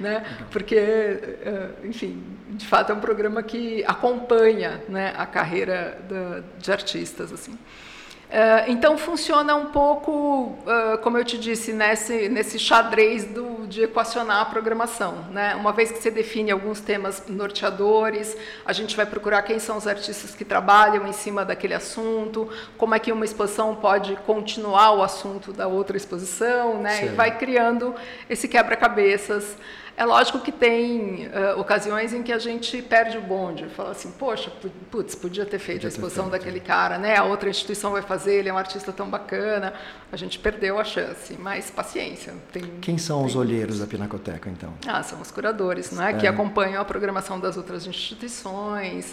né? 0.00 0.24
Porque, 0.50 0.76
uh, 0.76 1.86
enfim, 1.86 2.37
de 2.58 2.66
fato 2.66 2.90
é 2.90 2.94
um 2.94 3.00
programa 3.00 3.42
que 3.42 3.84
acompanha 3.86 4.82
né, 4.88 5.14
a 5.16 5.24
carreira 5.24 5.96
da, 6.08 6.42
de 6.58 6.72
artistas 6.72 7.32
assim. 7.32 7.52
Uh, 7.52 8.66
então 8.66 8.98
funciona 8.98 9.54
um 9.54 9.66
pouco, 9.66 10.58
uh, 10.66 10.98
como 11.02 11.16
eu 11.16 11.24
te 11.24 11.38
disse, 11.38 11.72
nesse, 11.72 12.28
nesse 12.28 12.58
xadrez 12.58 13.24
do, 13.24 13.57
de 13.68 13.82
equacionar 13.82 14.40
a 14.40 14.44
programação. 14.44 15.26
Né? 15.30 15.54
Uma 15.54 15.72
vez 15.72 15.92
que 15.92 15.98
você 15.98 16.10
define 16.10 16.50
alguns 16.50 16.80
temas 16.80 17.24
norteadores, 17.28 18.36
a 18.64 18.72
gente 18.72 18.96
vai 18.96 19.06
procurar 19.06 19.42
quem 19.42 19.58
são 19.58 19.76
os 19.76 19.86
artistas 19.86 20.34
que 20.34 20.44
trabalham 20.44 21.06
em 21.06 21.12
cima 21.12 21.44
daquele 21.44 21.74
assunto, 21.74 22.48
como 22.76 22.94
é 22.94 22.98
que 22.98 23.12
uma 23.12 23.24
exposição 23.24 23.74
pode 23.74 24.16
continuar 24.26 24.92
o 24.92 25.02
assunto 25.02 25.52
da 25.52 25.66
outra 25.66 25.96
exposição, 25.96 26.80
né? 26.80 27.06
e 27.06 27.08
vai 27.08 27.36
criando 27.36 27.94
esse 28.28 28.48
quebra-cabeças. 28.48 29.56
É 29.98 30.04
lógico 30.04 30.38
que 30.38 30.52
tem 30.52 31.26
uh, 31.26 31.58
ocasiões 31.58 32.14
em 32.14 32.22
que 32.22 32.32
a 32.32 32.38
gente 32.38 32.80
perde 32.80 33.18
o 33.18 33.20
bonde, 33.20 33.66
fala 33.66 33.90
assim, 33.90 34.12
poxa, 34.12 34.48
putz, 34.92 35.16
podia 35.16 35.44
ter 35.44 35.58
feito 35.58 35.78
podia 35.78 35.88
a 35.88 35.90
exposição 35.90 36.30
feito, 36.30 36.38
daquele 36.38 36.60
cara, 36.60 36.98
né? 36.98 37.16
A 37.16 37.24
outra 37.24 37.50
instituição 37.50 37.90
vai 37.90 38.00
fazer, 38.00 38.36
ele 38.36 38.48
é 38.48 38.54
um 38.54 38.56
artista 38.56 38.92
tão 38.92 39.10
bacana, 39.10 39.74
a 40.12 40.16
gente 40.16 40.38
perdeu 40.38 40.78
a 40.78 40.84
chance, 40.84 41.36
mas 41.36 41.68
paciência. 41.68 42.32
Tem, 42.52 42.62
Quem 42.80 42.96
são 42.96 43.18
tem 43.18 43.26
os 43.26 43.34
olheiros 43.34 43.57
da 43.66 43.86
Pinacoteca, 43.86 44.48
então? 44.48 44.72
Ah, 44.86 45.02
são 45.02 45.20
os 45.20 45.30
curadores, 45.30 45.90
não 45.92 46.02
é? 46.02 46.12
Que 46.12 46.26
é. 46.26 46.30
acompanham 46.30 46.80
a 46.80 46.84
programação 46.84 47.38
das 47.38 47.56
outras 47.56 47.86
instituições. 47.86 49.12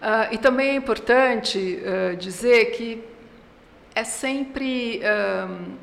Uh, 0.00 0.32
e 0.32 0.38
também 0.38 0.70
é 0.70 0.74
importante 0.74 1.78
uh, 1.82 2.16
dizer 2.16 2.72
que 2.72 3.04
é 3.94 4.04
sempre, 4.04 5.00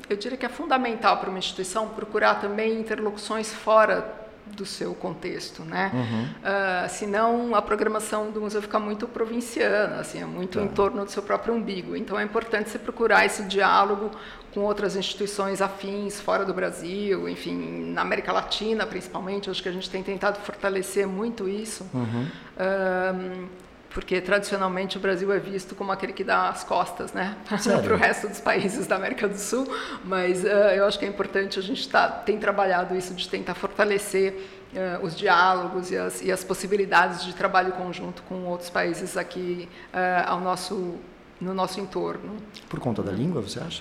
eu 0.08 0.16
diria 0.16 0.36
que 0.36 0.46
é 0.46 0.48
fundamental 0.48 1.18
para 1.18 1.28
uma 1.28 1.38
instituição 1.38 1.88
procurar 1.90 2.36
também 2.36 2.80
interlocuções 2.80 3.52
fora 3.52 4.18
do 4.56 4.64
seu 4.64 4.94
contexto, 4.94 5.62
né? 5.62 5.90
Uhum. 5.94 6.24
Uh, 6.24 6.88
senão 6.88 7.54
a 7.54 7.62
programação 7.62 8.30
do 8.30 8.40
museu 8.40 8.62
fica 8.62 8.78
muito 8.78 9.06
provinciana, 9.06 10.00
assim, 10.00 10.22
é 10.22 10.24
muito 10.24 10.58
tá. 10.58 10.64
em 10.64 10.68
torno 10.68 11.04
do 11.04 11.10
seu 11.10 11.22
próprio 11.22 11.54
umbigo. 11.54 11.96
Então 11.96 12.18
é 12.18 12.24
importante 12.24 12.70
você 12.70 12.78
procurar 12.78 13.24
esse 13.24 13.44
diálogo 13.44 14.10
com 14.58 14.64
outras 14.64 14.96
instituições 14.96 15.62
afins 15.62 16.20
fora 16.20 16.44
do 16.44 16.52
Brasil, 16.52 17.28
enfim, 17.28 17.92
na 17.92 18.02
América 18.02 18.32
Latina 18.32 18.84
principalmente. 18.84 19.48
Acho 19.48 19.62
que 19.62 19.68
a 19.68 19.72
gente 19.72 19.88
tem 19.88 20.02
tentado 20.02 20.40
fortalecer 20.40 21.06
muito 21.06 21.48
isso. 21.48 21.88
Uhum. 21.94 22.26
Uh, 22.56 23.48
porque 23.90 24.20
tradicionalmente 24.20 24.96
o 24.96 25.00
Brasil 25.00 25.32
é 25.32 25.38
visto 25.38 25.76
como 25.76 25.92
aquele 25.92 26.12
que 26.12 26.24
dá 26.24 26.48
as 26.48 26.62
costas, 26.62 27.12
né, 27.12 27.36
para 27.46 27.94
o 27.94 27.96
resto 27.96 28.28
dos 28.28 28.40
países 28.40 28.86
da 28.86 28.96
América 28.96 29.28
do 29.28 29.38
Sul. 29.38 29.66
Mas 30.04 30.42
uh, 30.42 30.46
eu 30.48 30.84
acho 30.84 30.98
que 30.98 31.04
é 31.04 31.08
importante 31.08 31.58
a 31.58 31.62
gente 31.62 31.88
tá, 31.88 32.08
tem 32.08 32.36
trabalhado 32.36 32.96
isso 32.96 33.14
de 33.14 33.28
tentar 33.28 33.54
fortalecer 33.54 34.34
uh, 34.74 35.06
os 35.06 35.16
diálogos 35.16 35.92
e 35.92 35.96
as, 35.96 36.20
e 36.20 36.32
as, 36.32 36.42
possibilidades 36.42 37.24
de 37.24 37.32
trabalho 37.32 37.72
conjunto 37.72 38.22
com 38.24 38.44
outros 38.46 38.70
países 38.70 39.16
aqui 39.16 39.68
uh, 39.94 40.28
ao 40.28 40.40
nosso 40.40 40.96
no 41.40 41.54
nosso 41.54 41.78
entorno. 41.80 42.36
Por 42.68 42.80
conta 42.80 43.00
da 43.00 43.12
língua, 43.12 43.40
você 43.40 43.60
acha? 43.60 43.80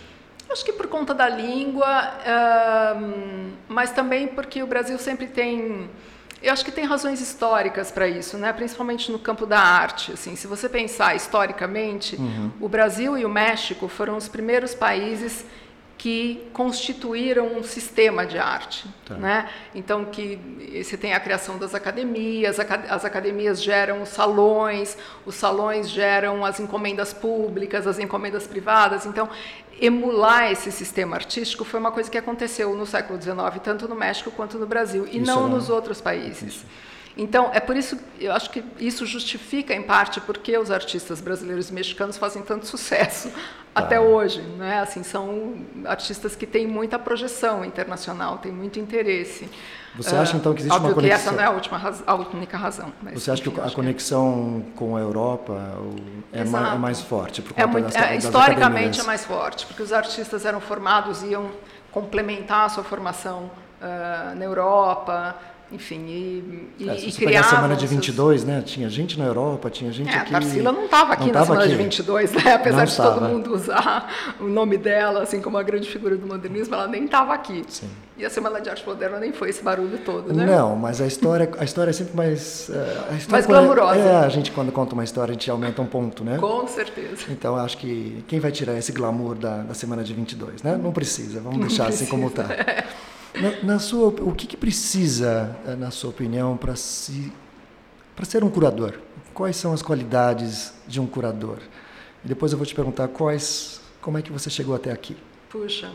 Acho 0.50 0.64
que 0.64 0.74
por 0.74 0.88
conta 0.88 1.14
da 1.14 1.28
língua, 1.28 2.14
mas 3.68 3.92
também 3.92 4.28
porque 4.28 4.64
o 4.64 4.68
Brasil 4.68 4.98
sempre 4.98 5.28
tem 5.28 5.90
eu 6.42 6.54
acho 6.54 6.64
que 6.64 6.72
tem 6.72 6.86
razões 6.86 7.20
históricas 7.20 7.92
para 7.92 8.08
isso, 8.08 8.38
né? 8.38 8.54
principalmente 8.54 9.12
no 9.12 9.18
campo 9.18 9.46
da 9.46 9.60
arte. 9.60 10.12
Assim, 10.12 10.36
se 10.36 10.46
você 10.46 10.70
pensar 10.70 11.16
historicamente, 11.16 12.16
uhum. 12.16 12.52
o 12.62 12.70
Brasil 12.70 13.18
e 13.18 13.26
o 13.26 13.30
México 13.30 13.88
foram 13.88 14.16
os 14.16 14.28
primeiros 14.28 14.76
países 14.76 15.44
que 15.98 16.48
constituíram 16.54 17.58
um 17.58 17.64
sistema 17.64 18.24
de 18.24 18.38
arte, 18.38 18.88
tá. 19.04 19.16
né? 19.16 19.50
Então 19.74 20.06
que 20.06 20.40
você 20.84 20.96
tem 20.96 21.14
a 21.14 21.20
criação 21.20 21.58
das 21.58 21.74
academias, 21.74 22.60
as 22.60 23.04
academias 23.04 23.62
geram 23.62 24.04
os 24.04 24.10
salões, 24.10 24.96
os 25.26 25.34
salões 25.34 25.90
geram 25.90 26.46
as 26.46 26.60
encomendas 26.60 27.14
públicas, 27.14 27.88
as 27.88 27.98
encomendas 27.98 28.46
privadas. 28.46 29.08
Então 29.08 29.28
emular 29.80 30.52
esse 30.52 30.72
sistema 30.72 31.16
artístico 31.16 31.64
foi 31.64 31.80
uma 31.80 31.92
coisa 31.92 32.10
que 32.10 32.18
aconteceu 32.18 32.76
no 32.76 32.86
século 32.86 33.22
XIX, 33.22 33.38
tanto 33.64 33.88
no 33.88 33.96
México 33.96 34.32
quanto 34.32 34.58
no 34.58 34.66
Brasil, 34.66 35.08
e 35.08 35.18
isso 35.18 35.26
não 35.26 35.48
nos 35.48 35.70
outros 35.70 36.02
países. 36.02 36.56
Isso. 36.56 36.66
Então, 37.18 37.50
é 37.52 37.60
por 37.60 37.76
isso, 37.76 37.98
eu 38.20 38.32
acho 38.32 38.50
que 38.52 38.64
isso 38.80 39.06
justifica, 39.06 39.74
em 39.74 39.82
parte, 39.82 40.22
porque 40.22 40.56
os 40.58 40.70
artistas 40.70 41.20
brasileiros 41.20 41.70
e 41.70 41.74
mexicanos 41.74 42.16
fazem 42.16 42.44
tanto 42.44 42.66
sucesso 42.68 43.30
tá. 43.30 43.36
até 43.74 44.00
hoje. 44.00 44.42
Né? 44.42 44.80
Assim, 44.80 45.02
são 45.02 45.56
artistas 45.86 46.36
que 46.36 46.46
têm 46.46 46.68
muita 46.68 47.00
projeção 47.00 47.66
internacional, 47.66 48.38
têm 48.38 48.52
muito 48.52 48.80
interesse. 48.80 49.50
Você 49.96 50.16
acha, 50.16 50.38
então, 50.38 50.54
que 50.54 50.62
existe 50.62 50.76
Óbvio 50.76 50.90
uma 50.90 50.96
conexão... 50.96 51.18
que 51.18 51.28
essa 51.28 51.36
não 51.36 51.44
é 51.44 51.48
a, 51.48 51.52
última, 51.52 51.96
a 52.06 52.16
única 52.16 52.56
razão. 52.56 52.94
Você 53.14 53.32
acha 53.32 53.42
que 53.42 53.60
a 53.60 53.72
conexão 53.72 54.64
com 54.76 54.96
a 54.96 55.00
Europa 55.00 55.74
é 56.32 56.44
mais, 56.46 56.74
é 56.74 56.78
mais, 56.78 57.02
forte? 57.02 57.42
É 57.42 57.44
conta 57.44 57.62
é 57.62 57.66
muito, 57.66 57.86
das, 57.86 57.96
é, 57.96 58.16
historicamente 58.16 59.00
é 59.00 59.04
mais 59.04 59.26
forte, 59.26 59.66
porque 59.66 59.82
os 59.82 59.92
artistas 59.92 60.46
eram 60.46 60.62
formados, 60.62 61.24
iam 61.24 61.50
complementar 61.92 62.66
a 62.66 62.70
sua 62.70 62.84
formação 62.84 63.50
uh, 63.82 64.36
na 64.36 64.46
Europa, 64.46 65.36
enfim, 65.72 66.00
e, 66.08 66.70
e, 66.80 66.90
é, 66.90 66.98
e 66.98 67.12
criar. 67.12 67.42
a 67.42 67.44
semana 67.44 67.76
de 67.76 67.86
22, 67.86 68.46
né? 68.46 68.62
Tinha 68.66 68.90
gente 68.90 69.20
na 69.20 69.26
Europa, 69.26 69.70
tinha 69.70 69.92
gente 69.92 70.10
é, 70.10 70.18
aqui. 70.18 70.30
A 70.34 70.40
Tarsila 70.40 70.72
não 70.72 70.86
estava 70.86 71.14
aqui 71.14 71.26
não 71.26 71.34
na 71.34 71.44
semana 71.44 71.62
aqui. 71.64 71.72
de 71.72 71.84
22, 71.84 72.32
né? 72.32 72.54
Apesar 72.54 72.78
não 72.78 72.86
de 72.86 72.96
todo 72.96 73.22
mundo 73.22 73.54
usar 73.54 74.36
o 74.40 74.46
nome 74.46 74.78
dela, 74.78 75.24
assim, 75.24 75.42
como 75.42 75.58
uma 75.58 75.64
grande 75.64 75.90
figura 75.90 76.16
do 76.16 76.26
modernismo, 76.26 76.74
ela 76.74 76.88
nem 76.88 77.04
estava 77.04 77.34
aqui. 77.34 77.66
Sim. 77.68 77.90
E 78.18 78.26
a 78.26 78.30
Semana 78.32 78.60
de 78.60 78.68
Arte 78.68 78.84
Moderna 78.88 79.20
nem 79.20 79.32
foi 79.32 79.50
esse 79.50 79.62
barulho 79.62 80.00
todo, 80.00 80.34
né? 80.34 80.44
Não, 80.44 80.76
mas 80.76 81.00
a 81.00 81.06
história, 81.06 81.52
a 81.60 81.64
história 81.64 81.92
é 81.92 81.94
sempre 81.94 82.16
mais. 82.16 82.68
Uh, 82.70 83.30
mais 83.32 83.46
glamurosa. 83.46 84.00
É, 84.00 84.26
a 84.26 84.30
gente, 84.30 84.52
quando 84.52 84.72
conta 84.72 84.94
uma 84.94 85.04
história, 85.04 85.32
a 85.32 85.34
gente 85.34 85.52
aumenta 85.52 85.82
um 85.84 85.86
ponto, 85.86 86.24
né? 86.24 86.38
Com 86.40 86.68
certeza. 86.68 87.26
Então, 87.30 87.56
acho 87.58 87.78
que 87.78 88.24
quem 88.28 88.40
vai 88.40 88.52
tirar 88.52 88.76
esse 88.76 88.92
glamour 88.92 89.36
da, 89.36 89.58
da 89.58 89.74
Semana 89.76 90.04
de 90.04 90.14
22, 90.14 90.64
né? 90.64 90.80
Não 90.82 90.92
precisa, 90.92 91.40
vamos 91.42 91.60
não 91.60 91.68
deixar 91.68 91.86
precisa. 91.86 92.06
assim 92.06 92.12
como 92.12 92.28
está. 92.28 92.48
Na, 93.42 93.74
na, 93.74 93.80
sua, 93.80 94.08
o 94.08 94.34
que, 94.34 94.48
que 94.48 94.58
precisa, 94.58 95.56
eh, 95.68 95.76
na 95.76 95.92
sua 95.92 96.10
opinião, 96.10 96.58
para 96.58 96.76
se, 96.76 97.32
para 98.16 98.26
ser 98.26 98.44
um 98.44 98.50
curador? 98.50 98.94
Quais 99.34 99.56
são 99.56 99.74
as 99.74 99.82
qualidades 99.82 100.74
de 100.88 101.00
um 101.00 101.06
curador? 101.06 101.60
E 102.24 102.28
depois 102.28 102.52
eu 102.52 102.58
vou 102.58 102.66
te 102.66 102.74
perguntar 102.74 103.08
quais, 103.10 103.82
como 104.02 104.18
é 104.18 104.22
que 104.22 104.32
você 104.32 104.50
chegou 104.50 104.76
até 104.76 104.92
aqui? 104.92 105.16
Puxa, 105.50 105.92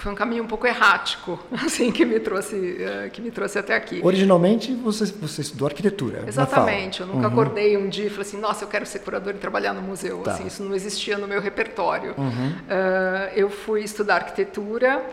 foi 0.00 0.10
um 0.10 0.14
caminho 0.14 0.42
um 0.42 0.46
pouco 0.46 0.66
errático, 0.66 1.38
assim, 1.52 1.92
que 1.92 2.04
me 2.04 2.18
trouxe, 2.18 2.76
eh, 2.80 3.10
que 3.12 3.20
me 3.20 3.30
trouxe 3.30 3.58
até 3.58 3.76
aqui. 3.76 4.00
Originalmente 4.02 4.72
você, 4.74 5.04
você 5.04 5.42
estudou 5.42 5.68
arquitetura. 5.68 6.24
Exatamente. 6.26 7.00
Eu 7.00 7.06
nunca 7.06 7.26
uhum. 7.28 7.32
acordei 7.32 7.76
um 7.76 7.88
dia 7.88 8.06
e 8.06 8.10
falei 8.10 8.26
assim, 8.26 8.40
nossa, 8.40 8.64
eu 8.64 8.68
quero 8.68 8.86
ser 8.86 9.00
curador 9.00 9.34
e 9.34 9.38
trabalhar 9.38 9.72
no 9.74 9.82
museu. 9.82 10.18
Tá. 10.22 10.32
Assim, 10.32 10.46
isso 10.46 10.64
não 10.64 10.74
existia 10.74 11.18
no 11.18 11.28
meu 11.28 11.40
repertório. 11.40 12.14
Uhum. 12.16 12.48
Uh, 12.50 13.32
eu 13.36 13.50
fui 13.50 13.82
estudar 13.82 14.16
arquitetura 14.16 15.04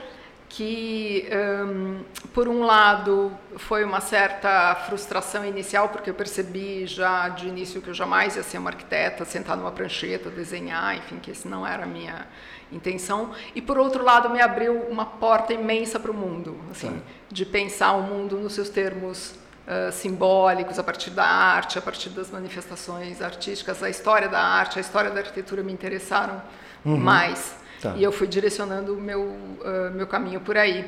que, 0.49 1.27
um, 1.65 2.03
por 2.33 2.47
um 2.47 2.63
lado, 2.63 3.31
foi 3.57 3.83
uma 3.83 3.99
certa 3.99 4.75
frustração 4.87 5.45
inicial, 5.45 5.89
porque 5.89 6.09
eu 6.09 6.13
percebi 6.13 6.85
já 6.87 7.29
de 7.29 7.47
início 7.47 7.81
que 7.81 7.89
eu 7.89 7.93
jamais 7.93 8.35
ia 8.35 8.43
ser 8.43 8.57
uma 8.57 8.69
arquiteta, 8.69 9.25
sentar 9.25 9.57
numa 9.57 9.71
prancheta, 9.71 10.29
desenhar, 10.29 10.95
enfim, 10.97 11.17
que 11.17 11.31
esse 11.31 11.47
não 11.47 11.67
era 11.67 11.83
a 11.83 11.85
minha 11.85 12.25
intenção. 12.71 13.31
E, 13.53 13.61
por 13.61 13.77
outro 13.77 14.03
lado, 14.03 14.29
me 14.29 14.41
abriu 14.41 14.73
uma 14.89 15.05
porta 15.05 15.53
imensa 15.53 15.99
para 15.99 16.11
o 16.11 16.13
mundo, 16.13 16.57
assim, 16.71 17.01
de 17.29 17.45
pensar 17.45 17.91
o 17.93 18.03
mundo 18.03 18.37
nos 18.37 18.53
seus 18.53 18.69
termos 18.69 19.35
uh, 19.67 19.91
simbólicos, 19.91 20.79
a 20.79 20.83
partir 20.83 21.09
da 21.09 21.25
arte, 21.25 21.77
a 21.77 21.81
partir 21.81 22.09
das 22.09 22.31
manifestações 22.31 23.21
artísticas, 23.21 23.83
a 23.83 23.89
história 23.89 24.29
da 24.29 24.41
arte, 24.41 24.79
a 24.79 24.81
história 24.81 25.11
da 25.11 25.19
arquitetura 25.19 25.61
me 25.61 25.73
interessaram 25.73 26.41
uhum. 26.85 26.97
mais. 26.97 27.55
Tá. 27.81 27.93
E 27.95 28.03
eu 28.03 28.11
fui 28.11 28.27
direcionando 28.27 28.93
o 28.93 29.01
meu, 29.01 29.21
uh, 29.21 29.91
meu 29.93 30.07
caminho 30.07 30.39
por 30.39 30.57
aí. 30.57 30.85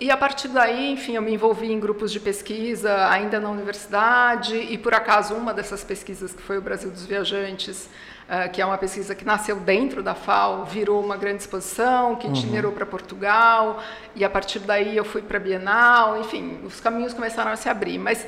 E 0.00 0.10
a 0.10 0.16
partir 0.16 0.48
daí, 0.48 0.92
enfim, 0.92 1.14
eu 1.14 1.22
me 1.22 1.32
envolvi 1.32 1.70
em 1.70 1.78
grupos 1.78 2.10
de 2.10 2.18
pesquisa, 2.18 3.08
ainda 3.08 3.38
na 3.38 3.48
universidade, 3.48 4.56
e 4.56 4.76
por 4.76 4.92
acaso 4.92 5.34
uma 5.34 5.54
dessas 5.54 5.84
pesquisas, 5.84 6.32
que 6.32 6.42
foi 6.42 6.58
o 6.58 6.60
Brasil 6.60 6.90
dos 6.90 7.06
Viajantes, 7.06 7.88
uh, 8.28 8.50
que 8.52 8.60
é 8.60 8.66
uma 8.66 8.76
pesquisa 8.76 9.14
que 9.14 9.24
nasceu 9.24 9.56
dentro 9.56 10.02
da 10.02 10.14
FAO, 10.14 10.64
virou 10.64 11.00
uma 11.00 11.16
grande 11.16 11.42
exposição, 11.42 12.16
que 12.16 12.26
itinerou 12.26 12.72
uhum. 12.72 12.76
para 12.76 12.86
Portugal, 12.86 13.80
e 14.16 14.24
a 14.24 14.30
partir 14.30 14.58
daí 14.58 14.96
eu 14.96 15.04
fui 15.04 15.22
para 15.22 15.36
a 15.36 15.40
Bienal, 15.40 16.20
enfim, 16.20 16.58
os 16.64 16.80
caminhos 16.80 17.14
começaram 17.14 17.52
a 17.52 17.56
se 17.56 17.68
abrir. 17.68 17.98
Mas 17.98 18.26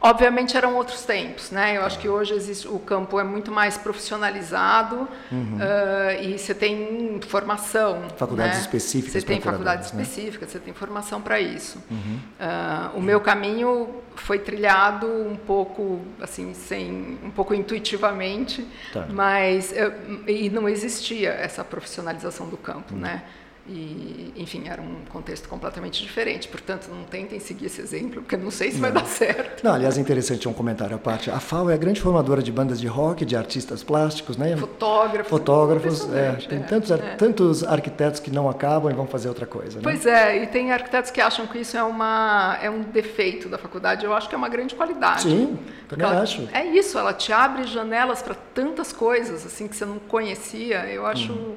Obviamente 0.00 0.56
eram 0.56 0.76
outros 0.76 1.02
tempos, 1.02 1.50
né? 1.50 1.76
Eu 1.76 1.82
acho 1.82 1.98
que 1.98 2.08
hoje 2.08 2.32
existe, 2.32 2.68
o 2.68 2.78
campo 2.78 3.18
é 3.18 3.24
muito 3.24 3.50
mais 3.50 3.76
profissionalizado 3.76 5.08
uhum. 5.30 5.56
uh, 5.56 6.22
e 6.22 6.38
você 6.38 6.54
tem 6.54 7.20
formação. 7.26 8.04
Faculdades 8.16 8.58
né? 8.58 8.60
específicas. 8.60 9.12
Você 9.12 9.22
tem 9.22 9.40
faculdades 9.40 9.92
né? 9.92 10.02
específicas, 10.02 10.50
você 10.50 10.60
tem 10.60 10.72
formação 10.72 11.20
para 11.20 11.40
isso. 11.40 11.82
Uhum. 11.90 12.20
Uh, 12.38 12.98
o 12.98 13.02
meu 13.02 13.20
caminho 13.20 13.88
foi 14.14 14.38
trilhado 14.38 15.06
um 15.06 15.36
pouco 15.36 16.00
assim, 16.20 16.54
sem, 16.54 17.18
um 17.24 17.30
pouco 17.30 17.52
intuitivamente, 17.52 18.64
tá. 18.92 19.06
mas 19.10 19.72
uh, 19.72 20.30
e 20.30 20.48
não 20.48 20.68
existia 20.68 21.30
essa 21.30 21.64
profissionalização 21.64 22.48
do 22.48 22.56
campo, 22.56 22.94
uhum. 22.94 23.00
né? 23.00 23.24
E, 23.68 24.32
enfim, 24.34 24.66
era 24.66 24.80
um 24.80 24.96
contexto 25.10 25.46
completamente 25.46 26.02
diferente. 26.02 26.48
Portanto, 26.48 26.88
não 26.88 27.04
tentem 27.04 27.38
seguir 27.38 27.66
esse 27.66 27.82
exemplo, 27.82 28.22
porque 28.22 28.36
não 28.36 28.50
sei 28.50 28.70
se 28.70 28.76
não. 28.76 28.82
vai 28.82 28.92
dar 28.92 29.06
certo. 29.06 29.62
Não, 29.62 29.74
aliás, 29.74 29.98
é 29.98 30.00
interessante 30.00 30.48
um 30.48 30.54
comentário 30.54 30.96
à 30.96 30.98
parte. 30.98 31.30
A 31.30 31.38
FAO 31.38 31.68
é 31.68 31.74
a 31.74 31.76
grande 31.76 32.00
formadora 32.00 32.42
de 32.42 32.50
bandas 32.50 32.80
de 32.80 32.86
rock, 32.86 33.26
de 33.26 33.36
artistas 33.36 33.82
plásticos, 33.82 34.38
né? 34.38 34.56
Fotógrafos. 34.56 35.28
Fotógrafos. 35.28 36.08
É, 36.14 36.32
tem 36.48 36.60
é, 36.60 36.62
tantos, 36.62 36.90
é. 36.90 36.96
tantos 36.96 37.62
arquitetos 37.62 38.20
que 38.20 38.30
não 38.30 38.48
acabam 38.48 38.90
e 38.90 38.94
vão 38.94 39.06
fazer 39.06 39.28
outra 39.28 39.44
coisa. 39.44 39.76
Né? 39.76 39.82
Pois 39.82 40.06
é, 40.06 40.42
e 40.42 40.46
tem 40.46 40.72
arquitetos 40.72 41.10
que 41.10 41.20
acham 41.20 41.46
que 41.46 41.58
isso 41.58 41.76
é, 41.76 41.82
uma, 41.82 42.58
é 42.62 42.70
um 42.70 42.80
defeito 42.80 43.50
da 43.50 43.58
faculdade. 43.58 44.02
Eu 44.02 44.14
acho 44.14 44.30
que 44.30 44.34
é 44.34 44.38
uma 44.38 44.48
grande 44.48 44.74
qualidade. 44.74 45.22
Sim, 45.22 45.58
também 45.86 46.06
ela, 46.06 46.22
acho. 46.22 46.48
É 46.54 46.64
isso, 46.64 46.98
ela 46.98 47.12
te 47.12 47.34
abre 47.34 47.64
janelas 47.64 48.22
para 48.22 48.34
tantas 48.54 48.94
coisas 48.94 49.44
assim 49.44 49.68
que 49.68 49.76
você 49.76 49.84
não 49.84 49.98
conhecia. 49.98 50.86
Eu 50.86 51.04
acho. 51.04 51.32
Hum 51.32 51.54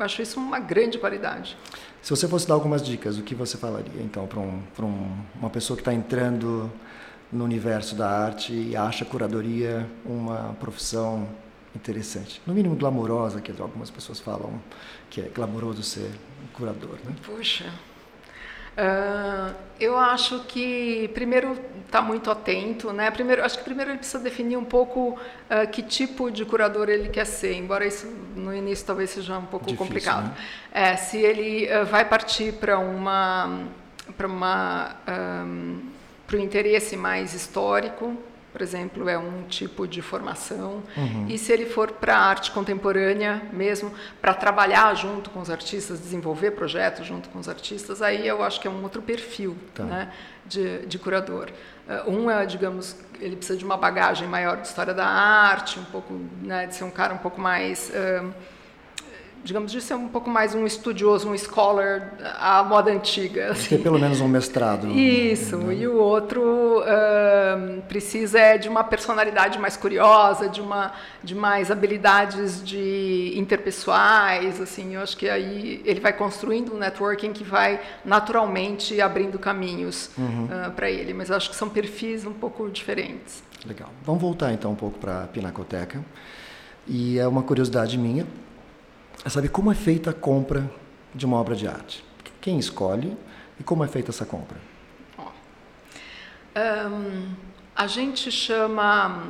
eu 0.00 0.06
acho 0.06 0.22
isso 0.22 0.40
uma 0.40 0.58
grande 0.58 0.98
qualidade. 0.98 1.56
Se 2.02 2.10
você 2.10 2.26
fosse 2.26 2.48
dar 2.48 2.54
algumas 2.54 2.82
dicas, 2.82 3.18
o 3.18 3.22
que 3.22 3.34
você 3.34 3.56
falaria 3.58 4.02
então 4.02 4.26
para 4.26 4.40
um, 4.40 4.62
um, 4.80 5.16
uma 5.38 5.50
pessoa 5.50 5.76
que 5.76 5.82
está 5.82 5.92
entrando 5.92 6.70
no 7.30 7.44
universo 7.44 7.94
da 7.94 8.08
arte 8.08 8.52
e 8.52 8.76
acha 8.76 9.04
curadoria 9.04 9.86
uma 10.04 10.56
profissão 10.58 11.28
interessante, 11.76 12.42
no 12.46 12.52
mínimo 12.52 12.74
glamourosa, 12.74 13.40
que 13.40 13.52
algumas 13.60 13.90
pessoas 13.90 14.18
falam 14.18 14.60
que 15.08 15.20
é 15.20 15.28
glamouroso 15.28 15.82
ser 15.82 16.10
curador, 16.52 16.98
né? 17.04 17.14
Puxa, 17.22 17.72
Uh, 18.76 19.54
eu 19.78 19.98
acho 19.98 20.40
que 20.40 21.08
primeiro 21.14 21.58
está 21.86 22.00
muito 22.00 22.30
atento, 22.30 22.92
né? 22.92 23.10
Primeiro, 23.10 23.44
acho 23.44 23.58
que 23.58 23.64
primeiro 23.64 23.90
ele 23.90 23.98
precisa 23.98 24.22
definir 24.22 24.56
um 24.56 24.64
pouco 24.64 25.18
uh, 25.18 25.68
que 25.70 25.82
tipo 25.82 26.30
de 26.30 26.44
curador 26.44 26.88
ele 26.88 27.08
quer 27.08 27.26
ser, 27.26 27.54
embora 27.54 27.84
isso 27.84 28.06
no 28.36 28.54
início 28.54 28.86
talvez 28.86 29.10
seja 29.10 29.36
um 29.36 29.46
pouco 29.46 29.66
Difícil, 29.66 29.86
complicado. 29.86 30.28
Né? 30.28 30.34
É, 30.72 30.96
se 30.96 31.18
ele 31.18 31.66
uh, 31.66 31.84
vai 31.84 32.04
partir 32.04 32.52
para 32.54 32.78
uma 32.78 33.64
para 34.16 34.26
uma 34.26 34.96
um, 35.44 35.80
para 36.26 36.36
o 36.36 36.40
interesse 36.40 36.96
mais 36.96 37.34
histórico, 37.34 38.16
por 38.52 38.62
exemplo, 38.62 39.08
é 39.08 39.16
um 39.16 39.42
tipo 39.44 39.86
de 39.86 40.02
formação. 40.02 40.82
Uhum. 40.96 41.26
E 41.28 41.38
se 41.38 41.52
ele 41.52 41.66
for 41.66 41.92
para 41.92 42.16
a 42.16 42.20
arte 42.20 42.50
contemporânea 42.50 43.42
mesmo, 43.52 43.92
para 44.20 44.34
trabalhar 44.34 44.94
junto 44.94 45.30
com 45.30 45.40
os 45.40 45.50
artistas, 45.50 46.00
desenvolver 46.00 46.52
projetos 46.52 47.06
junto 47.06 47.28
com 47.28 47.38
os 47.38 47.48
artistas, 47.48 48.02
aí 48.02 48.26
eu 48.26 48.42
acho 48.42 48.60
que 48.60 48.66
é 48.66 48.70
um 48.70 48.82
outro 48.82 49.00
perfil 49.00 49.56
tá. 49.74 49.84
né, 49.84 50.12
de, 50.44 50.86
de 50.86 50.98
curador. 50.98 51.50
Uh, 51.88 52.10
um 52.10 52.30
é, 52.30 52.44
digamos, 52.46 52.96
ele 53.20 53.36
precisa 53.36 53.58
de 53.58 53.64
uma 53.64 53.76
bagagem 53.76 54.26
maior 54.28 54.60
de 54.60 54.66
história 54.66 54.94
da 54.94 55.06
arte, 55.06 55.78
um 55.78 55.84
pouco, 55.84 56.14
né, 56.42 56.66
de 56.66 56.74
ser 56.74 56.84
um 56.84 56.90
cara 56.90 57.14
um 57.14 57.18
pouco 57.18 57.40
mais 57.40 57.90
uh, 57.90 58.32
digamos, 59.42 59.72
de 59.72 59.80
ser 59.80 59.94
um 59.94 60.08
pouco 60.08 60.28
mais 60.28 60.54
um 60.54 60.66
estudioso, 60.66 61.28
um 61.28 61.36
scholar 61.36 62.12
à 62.38 62.62
moda 62.62 62.90
antiga. 62.90 63.52
Assim. 63.52 63.76
Ter 63.76 63.82
pelo 63.82 63.98
menos 63.98 64.20
um 64.20 64.28
mestrado. 64.28 64.88
Isso, 64.90 65.56
né? 65.56 65.74
e 65.74 65.88
o 65.88 65.96
outro 65.96 66.80
uh, 66.80 67.82
precisa 67.82 68.38
é 68.38 68.58
de 68.58 68.68
uma 68.68 68.84
personalidade 68.84 69.58
mais 69.58 69.76
curiosa, 69.76 70.48
de, 70.48 70.60
uma, 70.60 70.92
de 71.22 71.34
mais 71.34 71.70
habilidades 71.70 72.62
de 72.62 73.32
interpessoais, 73.36 74.60
assim, 74.60 74.94
eu 74.94 75.02
acho 75.02 75.16
que 75.16 75.28
aí 75.28 75.82
ele 75.84 76.00
vai 76.00 76.12
construindo 76.12 76.74
um 76.74 76.78
networking 76.78 77.32
que 77.32 77.44
vai 77.44 77.80
naturalmente 78.04 79.00
abrindo 79.00 79.38
caminhos 79.38 80.10
uhum. 80.18 80.44
uh, 80.44 80.70
para 80.72 80.90
ele, 80.90 81.14
mas 81.14 81.30
acho 81.30 81.50
que 81.50 81.56
são 81.56 81.68
perfis 81.68 82.26
um 82.26 82.32
pouco 82.32 82.68
diferentes. 82.68 83.42
Legal. 83.66 83.90
Vamos 84.04 84.20
voltar 84.20 84.52
então 84.52 84.72
um 84.72 84.76
pouco 84.76 84.98
para 84.98 85.24
a 85.24 85.26
Pinacoteca. 85.26 86.02
E 86.86 87.18
é 87.18 87.26
uma 87.26 87.42
curiosidade 87.42 87.96
minha, 87.98 88.26
é 89.24 89.28
saber 89.28 89.48
como 89.48 89.70
é 89.70 89.74
feita 89.74 90.10
a 90.10 90.14
compra 90.14 90.70
de 91.14 91.26
uma 91.26 91.36
obra 91.36 91.54
de 91.54 91.66
arte. 91.66 92.04
Quem 92.40 92.58
escolhe 92.58 93.16
e 93.58 93.62
como 93.62 93.84
é 93.84 93.88
feita 93.88 94.10
essa 94.10 94.24
compra? 94.24 94.56
Um, 96.56 97.34
a 97.76 97.86
gente 97.86 98.30
chama 98.30 99.22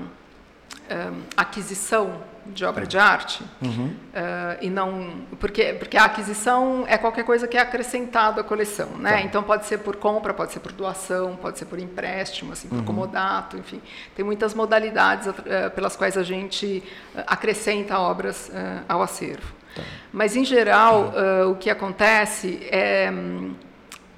um, 0.91 1.23
aquisição 1.37 2.23
de 2.47 2.65
obra 2.65 2.87
de 2.87 2.99
arte 2.99 3.45
uhum. 3.63 3.89
uh, 3.89 4.59
e 4.63 4.71
não 4.71 5.27
porque 5.39 5.75
porque 5.75 5.97
a 5.97 6.05
aquisição 6.05 6.85
é 6.89 6.97
qualquer 6.97 7.23
coisa 7.23 7.47
que 7.47 7.57
é 7.57 7.61
acrescentado 7.61 8.41
à 8.41 8.45
coleção 8.45 8.97
né 8.97 9.13
tá. 9.13 9.21
então 9.21 9.43
pode 9.43 9.67
ser 9.67 9.79
por 9.79 9.97
compra 9.97 10.33
pode 10.33 10.53
ser 10.53 10.59
por 10.59 10.73
doação 10.73 11.37
pode 11.37 11.59
ser 11.59 11.67
por 11.67 11.79
empréstimo 11.79 12.53
assim 12.53 12.67
por 12.67 12.79
uhum. 12.79 12.85
comodato 12.85 13.59
enfim 13.59 13.81
tem 14.17 14.25
muitas 14.25 14.55
modalidades 14.55 15.27
uh, 15.27 15.35
pelas 15.75 15.95
quais 15.97 16.17
a 16.17 16.23
gente 16.23 16.83
uh, 17.15 17.23
acrescenta 17.27 17.99
obras 17.99 18.51
ao 18.89 19.03
acervo 19.03 19.60
Tá. 19.75 19.83
Mas, 20.13 20.37
em 20.37 20.45
geral, 20.45 21.13
uh, 21.15 21.51
o 21.51 21.57
que 21.57 21.71
acontece 21.71 22.61
é, 22.71 23.13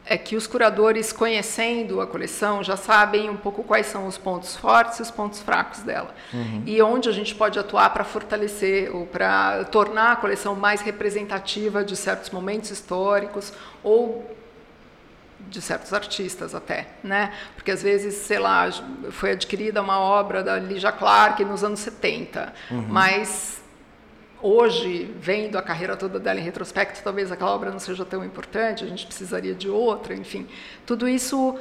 é 0.05 0.19
que 0.19 0.37
os 0.37 0.47
curadores, 0.47 1.13
conhecendo 1.13 2.01
a 2.01 2.07
coleção, 2.07 2.63
já 2.63 2.77
sabem 2.77 3.31
um 3.31 3.37
pouco 3.37 3.63
quais 3.63 3.87
são 3.87 4.07
os 4.07 4.19
pontos 4.19 4.57
fortes 4.57 4.99
e 4.99 5.03
os 5.03 5.11
pontos 5.11 5.41
fracos 5.41 5.81
dela. 5.81 6.15
Uhum. 6.33 6.63
E 6.67 6.83
onde 6.83 7.09
a 7.09 7.13
gente 7.13 7.35
pode 7.35 7.59
atuar 7.59 7.91
para 7.91 8.05
fortalecer 8.05 8.95
ou 8.95 9.07
para 9.07 9.65
tornar 9.65 10.13
a 10.13 10.17
coleção 10.17 10.55
mais 10.55 10.81
representativa 10.81 11.85
de 11.85 11.97
certos 11.97 12.31
momentos 12.31 12.71
históricos 12.71 13.53
ou 13.83 14.37
de 15.49 15.61
certos 15.61 15.93
artistas 15.93 16.55
até, 16.55 16.89
né? 17.03 17.33
Porque 17.55 17.71
às 17.71 17.83
vezes, 17.83 18.15
sei 18.15 18.39
lá, 18.39 18.71
foi 19.11 19.33
adquirida 19.33 19.83
uma 19.83 19.99
obra 19.99 20.43
da 20.43 20.59
Lígia 20.59 20.93
Clark 20.93 21.45
nos 21.45 21.63
anos 21.63 21.81
70, 21.81 22.53
uhum. 22.71 22.87
mas 22.89 23.62
hoje, 24.43 25.15
vendo 25.21 25.57
a 25.57 25.63
carreira 25.63 25.97
toda 25.97 26.19
dela 26.19 26.41
em 26.41 26.43
retrospecto, 26.43 27.01
talvez 27.03 27.31
aquela 27.31 27.55
obra 27.55 27.71
não 27.71 27.79
seja 27.79 28.05
tão 28.05 28.25
importante, 28.25 28.85
a 28.85 28.87
gente 28.87 29.07
precisaria 29.07 29.55
de 29.55 29.69
outra, 29.69 30.15
enfim. 30.15 30.47
Tudo 30.85 31.09
isso 31.09 31.51
uh, 31.51 31.59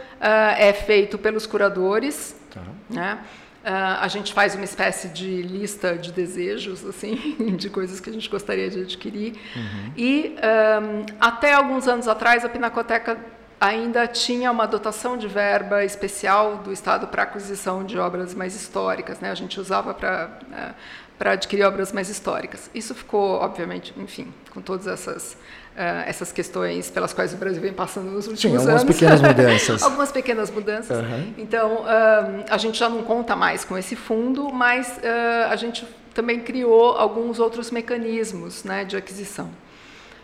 é 0.57 0.73
feito 0.73 1.17
pelos 1.17 1.45
curadores, 1.45 2.35
tá. 2.53 2.61
né? 2.89 3.19
Uh, 3.63 4.01
a 4.01 4.07
gente 4.07 4.33
faz 4.33 4.55
uma 4.55 4.63
espécie 4.63 5.09
de 5.09 5.43
lista 5.43 5.95
de 5.95 6.11
desejos, 6.11 6.83
assim, 6.83 7.35
de 7.55 7.69
coisas 7.69 7.99
que 7.99 8.09
a 8.09 8.13
gente 8.13 8.27
gostaria 8.27 8.67
de 8.67 8.81
adquirir. 8.81 9.35
Uhum. 9.55 9.93
E 9.95 10.35
um, 10.81 11.05
até 11.19 11.53
alguns 11.53 11.87
anos 11.87 12.07
atrás, 12.07 12.43
a 12.43 12.49
Pinacoteca 12.49 13.19
ainda 13.61 14.07
tinha 14.07 14.51
uma 14.51 14.65
dotação 14.65 15.15
de 15.15 15.27
verba 15.27 15.85
especial 15.85 16.57
do 16.57 16.73
Estado 16.73 17.05
para 17.05 17.21
aquisição 17.21 17.83
de 17.83 17.99
obras 17.99 18.33
mais 18.33 18.55
históricas. 18.55 19.19
Né? 19.19 19.29
A 19.29 19.35
gente 19.35 19.59
usava 19.59 19.93
para 19.93 20.73
para 21.21 21.33
adquirir 21.33 21.63
obras 21.65 21.91
mais 21.91 22.09
históricas. 22.09 22.67
Isso 22.73 22.95
ficou, 22.95 23.33
obviamente, 23.35 23.93
enfim, 23.95 24.33
com 24.49 24.59
todas 24.59 24.87
essas 24.87 25.33
uh, 25.33 26.01
essas 26.07 26.31
questões 26.31 26.89
pelas 26.89 27.13
quais 27.13 27.31
o 27.31 27.37
Brasil 27.37 27.61
vem 27.61 27.71
passando 27.71 28.09
nos 28.09 28.25
últimos 28.25 28.41
Sim, 28.41 28.57
algumas 28.57 28.81
anos. 28.81 28.95
pequenas 28.95 29.21
mudanças. 29.21 29.83
algumas 29.83 30.11
pequenas 30.11 30.49
mudanças. 30.49 30.97
Uhum. 30.97 31.33
Então, 31.37 31.73
uh, 31.83 32.45
a 32.49 32.57
gente 32.57 32.79
já 32.79 32.89
não 32.89 33.03
conta 33.03 33.35
mais 33.35 33.63
com 33.63 33.77
esse 33.77 33.95
fundo, 33.95 34.51
mas 34.51 34.97
uh, 34.97 35.51
a 35.51 35.55
gente 35.55 35.85
também 36.11 36.39
criou 36.39 36.97
alguns 36.97 37.37
outros 37.37 37.69
mecanismos 37.69 38.63
né, 38.63 38.83
de 38.83 38.97
aquisição. 38.97 39.47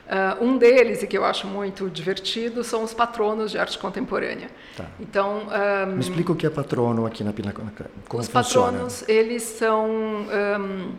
Uh, 0.07 0.45
um 0.45 0.57
deles, 0.57 1.03
e 1.03 1.07
que 1.07 1.17
eu 1.17 1.25
acho 1.25 1.47
muito 1.47 1.89
divertido, 1.89 2.63
são 2.63 2.81
os 2.81 2.93
patronos 2.93 3.51
de 3.51 3.59
arte 3.59 3.77
contemporânea. 3.77 4.49
Tá. 4.75 4.85
Então, 5.01 5.43
um, 5.85 5.95
Me 5.95 5.99
explica 5.99 6.31
o 6.31 6.35
que 6.35 6.45
é 6.45 6.49
patrono 6.49 7.05
aqui 7.05 7.25
na 7.25 7.33
Pinacoteca. 7.33 7.89
Os 8.13 8.27
funciona? 8.29 8.71
patronos, 8.71 9.03
eles 9.09 9.43
são, 9.43 9.85
um, 9.89 10.93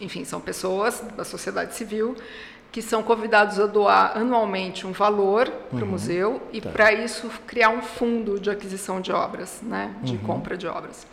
enfim, 0.00 0.24
são 0.24 0.40
pessoas 0.40 1.04
da 1.14 1.24
sociedade 1.24 1.74
civil 1.74 2.16
que 2.72 2.82
são 2.82 3.02
convidados 3.02 3.58
a 3.58 3.66
doar 3.66 4.16
anualmente 4.16 4.86
um 4.86 4.92
valor 4.92 5.50
para 5.70 5.78
o 5.78 5.82
uhum. 5.82 5.86
museu 5.88 6.42
e, 6.52 6.60
tá. 6.60 6.70
para 6.70 6.92
isso, 6.92 7.30
criar 7.46 7.70
um 7.70 7.82
fundo 7.82 8.38
de 8.38 8.50
aquisição 8.50 9.00
de 9.00 9.10
obras, 9.10 9.60
né, 9.62 9.94
de 10.02 10.14
uhum. 10.14 10.18
compra 10.18 10.56
de 10.56 10.66
obras. 10.66 11.06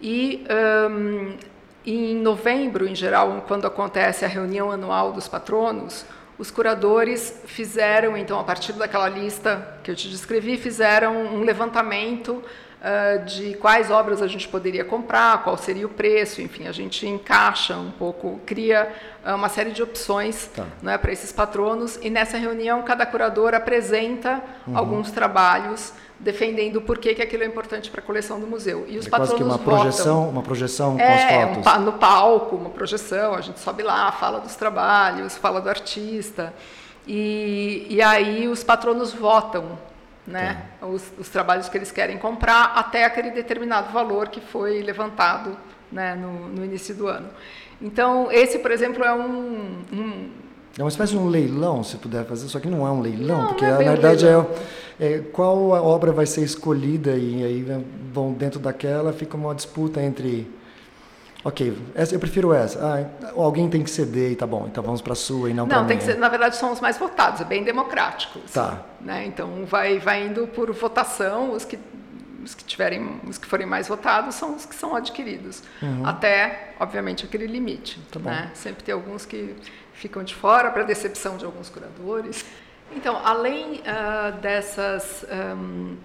E 0.00 0.44
um, 0.90 1.36
em 1.86 2.14
novembro, 2.14 2.86
em 2.86 2.94
geral, 2.94 3.44
quando 3.46 3.66
acontece 3.66 4.24
a 4.24 4.28
reunião 4.28 4.70
anual 4.70 5.12
dos 5.12 5.28
patronos, 5.28 6.04
os 6.38 6.50
curadores 6.50 7.42
fizeram, 7.46 8.16
então, 8.16 8.38
a 8.38 8.44
partir 8.44 8.72
daquela 8.74 9.08
lista 9.08 9.76
que 9.82 9.90
eu 9.90 9.96
te 9.96 10.08
descrevi, 10.08 10.56
fizeram 10.56 11.16
um 11.34 11.42
levantamento 11.42 12.42
uh, 12.80 13.24
de 13.24 13.54
quais 13.54 13.90
obras 13.90 14.22
a 14.22 14.26
gente 14.26 14.48
poderia 14.48 14.84
comprar, 14.84 15.42
qual 15.42 15.56
seria 15.56 15.86
o 15.86 15.90
preço, 15.90 16.40
enfim, 16.40 16.66
a 16.66 16.72
gente 16.72 17.06
encaixa 17.06 17.76
um 17.76 17.90
pouco, 17.90 18.40
cria 18.46 18.92
uma 19.34 19.48
série 19.48 19.72
de 19.72 19.82
opções 19.82 20.50
tá. 20.54 20.64
né, 20.82 20.96
para 20.96 21.12
esses 21.12 21.30
patronos 21.30 21.98
e 22.00 22.08
nessa 22.08 22.38
reunião 22.38 22.82
cada 22.82 23.04
curador 23.04 23.54
apresenta 23.54 24.42
uhum. 24.66 24.78
alguns 24.78 25.10
trabalhos 25.10 25.92
defendendo 26.18 26.80
por 26.80 26.98
que, 26.98 27.14
que 27.14 27.22
aquilo 27.22 27.44
é 27.44 27.46
importante 27.46 27.90
para 27.90 28.00
a 28.00 28.04
coleção 28.04 28.40
do 28.40 28.46
museu. 28.46 28.84
E 28.88 28.98
os 28.98 29.06
é 29.06 29.10
patronos 29.10 29.30
quase 29.30 29.36
que 29.36 29.42
uma 29.42 29.56
votam. 29.56 29.78
projeção, 29.78 30.28
uma 30.28 30.42
projeção 30.42 30.96
com 30.96 31.02
é, 31.02 31.44
as 31.44 31.54
fotos. 31.54 31.72
Um, 31.74 31.80
no 31.80 31.92
palco, 31.92 32.56
uma 32.56 32.70
projeção, 32.70 33.34
a 33.34 33.40
gente 33.40 33.60
sobe 33.60 33.82
lá, 33.82 34.10
fala 34.10 34.40
dos 34.40 34.56
trabalhos, 34.56 35.36
fala 35.36 35.60
do 35.60 35.68
artista. 35.68 36.52
E, 37.06 37.86
e 37.88 38.02
aí 38.02 38.48
os 38.48 38.64
patronos 38.64 39.12
votam 39.12 39.78
né, 40.28 40.62
os, 40.82 41.02
os, 41.18 41.28
trabalhos 41.28 41.68
que 41.68 41.76
eles 41.76 41.90
querem 41.90 42.18
comprar 42.18 42.72
até 42.76 43.04
aquele 43.04 43.30
determinado 43.30 43.92
valor 43.92 44.28
que 44.28 44.40
foi 44.40 44.82
levantado 44.82 45.56
né, 45.90 46.14
no, 46.14 46.48
no 46.48 46.64
início 46.64 46.94
do 46.94 47.08
ano. 47.08 47.28
Então, 47.80 48.30
esse, 48.30 48.58
por 48.58 48.70
exemplo, 48.70 49.04
é 49.04 49.14
um, 49.14 49.82
um 49.92 50.30
é 50.78 50.82
uma 50.82 50.88
espécie 50.88 51.12
de 51.12 51.18
um 51.18 51.28
leilão, 51.28 51.82
se 51.82 51.96
puder 51.96 52.24
fazer, 52.24 52.46
só 52.48 52.60
que 52.60 52.68
não 52.68 52.86
é 52.86 52.90
um 52.90 53.00
leilão, 53.00 53.40
não, 53.40 53.46
porque 53.48 53.66
não 53.66 53.80
é 53.80 53.84
na 53.84 53.92
verdade 53.92 54.26
um 54.26 54.46
é, 55.00 55.14
é, 55.14 55.18
qual 55.18 55.74
a 55.74 55.82
obra 55.82 56.12
vai 56.12 56.24
ser 56.24 56.42
escolhida 56.42 57.16
e 57.16 57.42
aí 57.42 57.66
vão 58.12 58.32
dentro 58.32 58.60
daquela, 58.60 59.12
fica 59.12 59.36
uma 59.36 59.54
disputa 59.54 60.00
entre 60.00 60.48
Ok, 61.44 61.76
essa, 61.94 62.14
eu 62.14 62.18
prefiro 62.18 62.52
essa. 62.52 62.78
Ah, 62.80 63.30
alguém 63.36 63.68
tem 63.70 63.82
que 63.82 63.90
ceder 63.90 64.32
e 64.32 64.36
tá 64.36 64.46
bom, 64.46 64.66
então 64.66 64.82
vamos 64.82 65.00
para 65.00 65.12
a 65.12 65.16
sua 65.16 65.50
e 65.50 65.54
não, 65.54 65.68
para 65.68 65.80
Não, 65.80 65.86
tem 65.86 65.96
que 65.96 66.04
ser, 66.04 66.18
na 66.18 66.28
verdade 66.28 66.56
são 66.56 66.72
os 66.72 66.80
mais 66.80 66.98
votados, 66.98 67.40
é 67.40 67.44
bem 67.44 67.62
democrático. 67.62 68.40
Assim, 68.44 68.54
tá. 68.54 68.82
Né? 69.00 69.24
Então 69.26 69.64
vai, 69.64 69.98
vai 69.98 70.26
indo 70.26 70.48
por 70.48 70.72
votação, 70.72 71.52
os 71.52 71.64
que, 71.64 71.78
os 72.44 72.54
que 72.54 72.64
tiverem, 72.64 73.20
os 73.26 73.38
que 73.38 73.46
forem 73.46 73.66
mais 73.66 73.86
votados 73.86 74.34
são 74.34 74.56
os 74.56 74.66
que 74.66 74.74
são 74.74 74.96
adquiridos. 74.96 75.62
Uhum. 75.80 76.04
Até, 76.04 76.74
obviamente, 76.80 77.24
aquele 77.24 77.46
limite. 77.46 78.00
Tá 78.10 78.18
né? 78.18 78.50
Sempre 78.54 78.82
tem 78.82 78.92
alguns 78.92 79.24
que 79.24 79.54
ficam 79.92 80.24
de 80.24 80.34
fora 80.34 80.70
para 80.70 80.82
decepção 80.82 81.36
de 81.36 81.44
alguns 81.44 81.70
curadores. 81.70 82.44
Então, 82.94 83.20
além 83.24 83.80
uh, 83.80 84.40
dessas 84.40 85.24
um, 85.56 85.96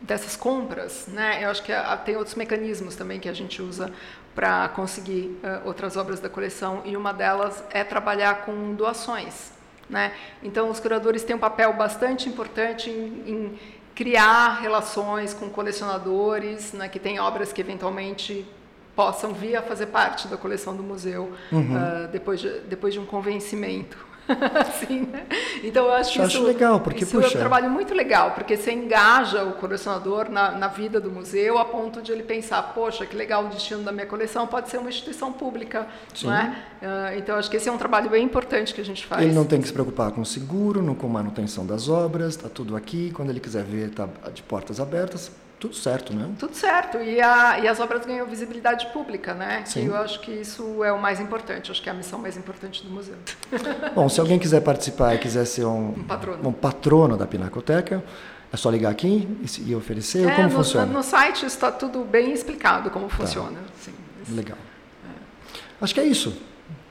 dessas 0.00 0.36
compras, 0.36 1.06
né? 1.08 1.44
Eu 1.44 1.50
acho 1.50 1.62
que 1.62 1.72
a, 1.72 1.96
tem 1.96 2.16
outros 2.16 2.34
mecanismos 2.34 2.96
também 2.96 3.18
que 3.18 3.28
a 3.28 3.32
gente 3.32 3.62
usa 3.62 3.92
para 4.34 4.68
conseguir 4.68 5.38
uh, 5.42 5.66
outras 5.66 5.96
obras 5.96 6.20
da 6.20 6.28
coleção 6.28 6.82
e 6.84 6.96
uma 6.96 7.12
delas 7.12 7.64
é 7.70 7.82
trabalhar 7.82 8.44
com 8.44 8.74
doações, 8.74 9.52
né? 9.88 10.12
Então 10.42 10.70
os 10.70 10.78
curadores 10.78 11.24
têm 11.24 11.34
um 11.34 11.38
papel 11.38 11.72
bastante 11.72 12.28
importante 12.28 12.90
em, 12.90 13.22
em 13.26 13.58
criar 13.94 14.60
relações 14.60 15.32
com 15.32 15.48
colecionadores, 15.48 16.72
né? 16.72 16.88
Que 16.88 16.98
têm 16.98 17.18
obras 17.18 17.52
que 17.52 17.60
eventualmente 17.60 18.46
possam 18.94 19.32
vir 19.32 19.56
a 19.56 19.62
fazer 19.62 19.86
parte 19.86 20.28
da 20.28 20.36
coleção 20.36 20.74
do 20.74 20.82
museu 20.82 21.32
uhum. 21.52 21.76
uh, 21.76 22.08
depois 22.08 22.40
de, 22.40 22.60
depois 22.60 22.94
de 22.94 23.00
um 23.00 23.06
convencimento. 23.06 23.96
assim, 24.60 25.00
né? 25.00 25.26
Então 25.62 25.86
eu 25.86 25.92
acho, 25.92 26.18
eu 26.18 26.26
isso, 26.26 26.38
acho 26.38 26.46
legal, 26.46 26.80
porque 26.80 27.04
isso 27.04 27.16
puxa. 27.16 27.34
é 27.34 27.36
um 27.36 27.40
trabalho 27.40 27.70
muito 27.70 27.94
legal, 27.94 28.32
porque 28.32 28.56
você 28.56 28.72
engaja 28.72 29.44
o 29.44 29.52
colecionador 29.52 30.28
na, 30.30 30.52
na, 30.52 30.68
vida 30.68 31.00
do 31.00 31.10
museu 31.10 31.58
a 31.58 31.64
ponto 31.64 32.02
de 32.02 32.12
ele 32.12 32.22
pensar, 32.22 32.62
poxa, 32.74 33.06
que 33.06 33.16
legal 33.16 33.46
o 33.46 33.48
destino 33.48 33.82
da 33.82 33.92
minha 33.92 34.06
coleção 34.06 34.46
pode 34.46 34.68
ser 34.68 34.78
uma 34.78 34.88
instituição 34.88 35.32
pública, 35.32 35.86
Sim. 36.14 36.26
não 36.26 36.34
é? 36.34 36.56
Uh, 36.82 37.18
então 37.18 37.36
acho 37.36 37.50
que 37.50 37.56
esse 37.56 37.68
é 37.68 37.72
um 37.72 37.78
trabalho 37.78 38.10
bem 38.10 38.24
importante 38.24 38.74
que 38.74 38.80
a 38.80 38.84
gente 38.84 39.06
faz. 39.06 39.22
Ele 39.22 39.34
não 39.34 39.44
tem 39.44 39.60
que 39.60 39.66
se 39.66 39.72
preocupar 39.72 40.10
com 40.10 40.24
seguro, 40.24 40.94
com 40.94 41.08
manutenção 41.08 41.64
das 41.64 41.88
obras, 41.88 42.34
está 42.36 42.48
tudo 42.48 42.76
aqui, 42.76 43.10
quando 43.12 43.30
ele 43.30 43.40
quiser 43.40 43.64
ver, 43.64 43.88
está 43.88 44.08
de 44.32 44.42
portas 44.42 44.80
abertas 44.80 45.30
tudo 45.58 45.74
certo, 45.74 46.14
né? 46.14 46.28
Tudo 46.38 46.54
certo. 46.54 46.98
E, 46.98 47.20
a, 47.20 47.58
e 47.60 47.68
as 47.68 47.80
obras 47.80 48.04
ganham 48.04 48.26
visibilidade 48.26 48.86
pública, 48.88 49.32
né? 49.32 49.62
Sim. 49.64 49.84
E 49.84 49.86
eu 49.86 49.96
acho 49.96 50.20
que 50.20 50.30
isso 50.30 50.84
é 50.84 50.92
o 50.92 51.00
mais 51.00 51.18
importante. 51.18 51.70
Acho 51.70 51.82
que 51.82 51.88
é 51.88 51.92
a 51.92 51.94
missão 51.94 52.18
mais 52.18 52.36
importante 52.36 52.82
do 52.82 52.90
museu. 52.90 53.16
Bom, 53.94 54.08
se 54.08 54.20
alguém 54.20 54.38
quiser 54.38 54.60
participar 54.60 55.14
e 55.14 55.18
quiser 55.18 55.46
ser 55.46 55.64
um, 55.64 55.88
um, 55.90 56.04
patrono. 56.04 56.48
um 56.48 56.52
patrono 56.52 57.16
da 57.16 57.26
Pinacoteca, 57.26 58.04
é 58.52 58.56
só 58.56 58.70
ligar 58.70 58.90
aqui 58.90 59.26
e, 59.64 59.74
oferecer? 59.74 60.28
É, 60.28 60.34
como 60.34 60.48
no, 60.48 60.54
funciona? 60.54 60.86
No, 60.86 60.92
no 60.94 61.02
site 61.02 61.46
está 61.46 61.72
tudo 61.72 62.04
bem 62.04 62.32
explicado 62.32 62.90
como 62.90 63.08
tá. 63.08 63.16
funciona. 63.16 63.58
Sim, 63.80 63.94
Legal. 64.30 64.58
É. 65.04 65.84
Acho 65.84 65.94
que 65.94 66.00
é 66.00 66.04
isso. 66.04 66.36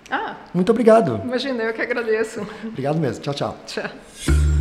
Ah, 0.09 0.35
Muito 0.53 0.71
obrigado. 0.71 1.21
Imagina, 1.23 1.63
eu 1.63 1.73
que 1.73 1.81
agradeço. 1.81 2.45
Obrigado 2.63 2.97
mesmo. 2.97 3.23
Tchau, 3.23 3.33
tchau. 3.33 3.57
Tchau. 3.65 4.54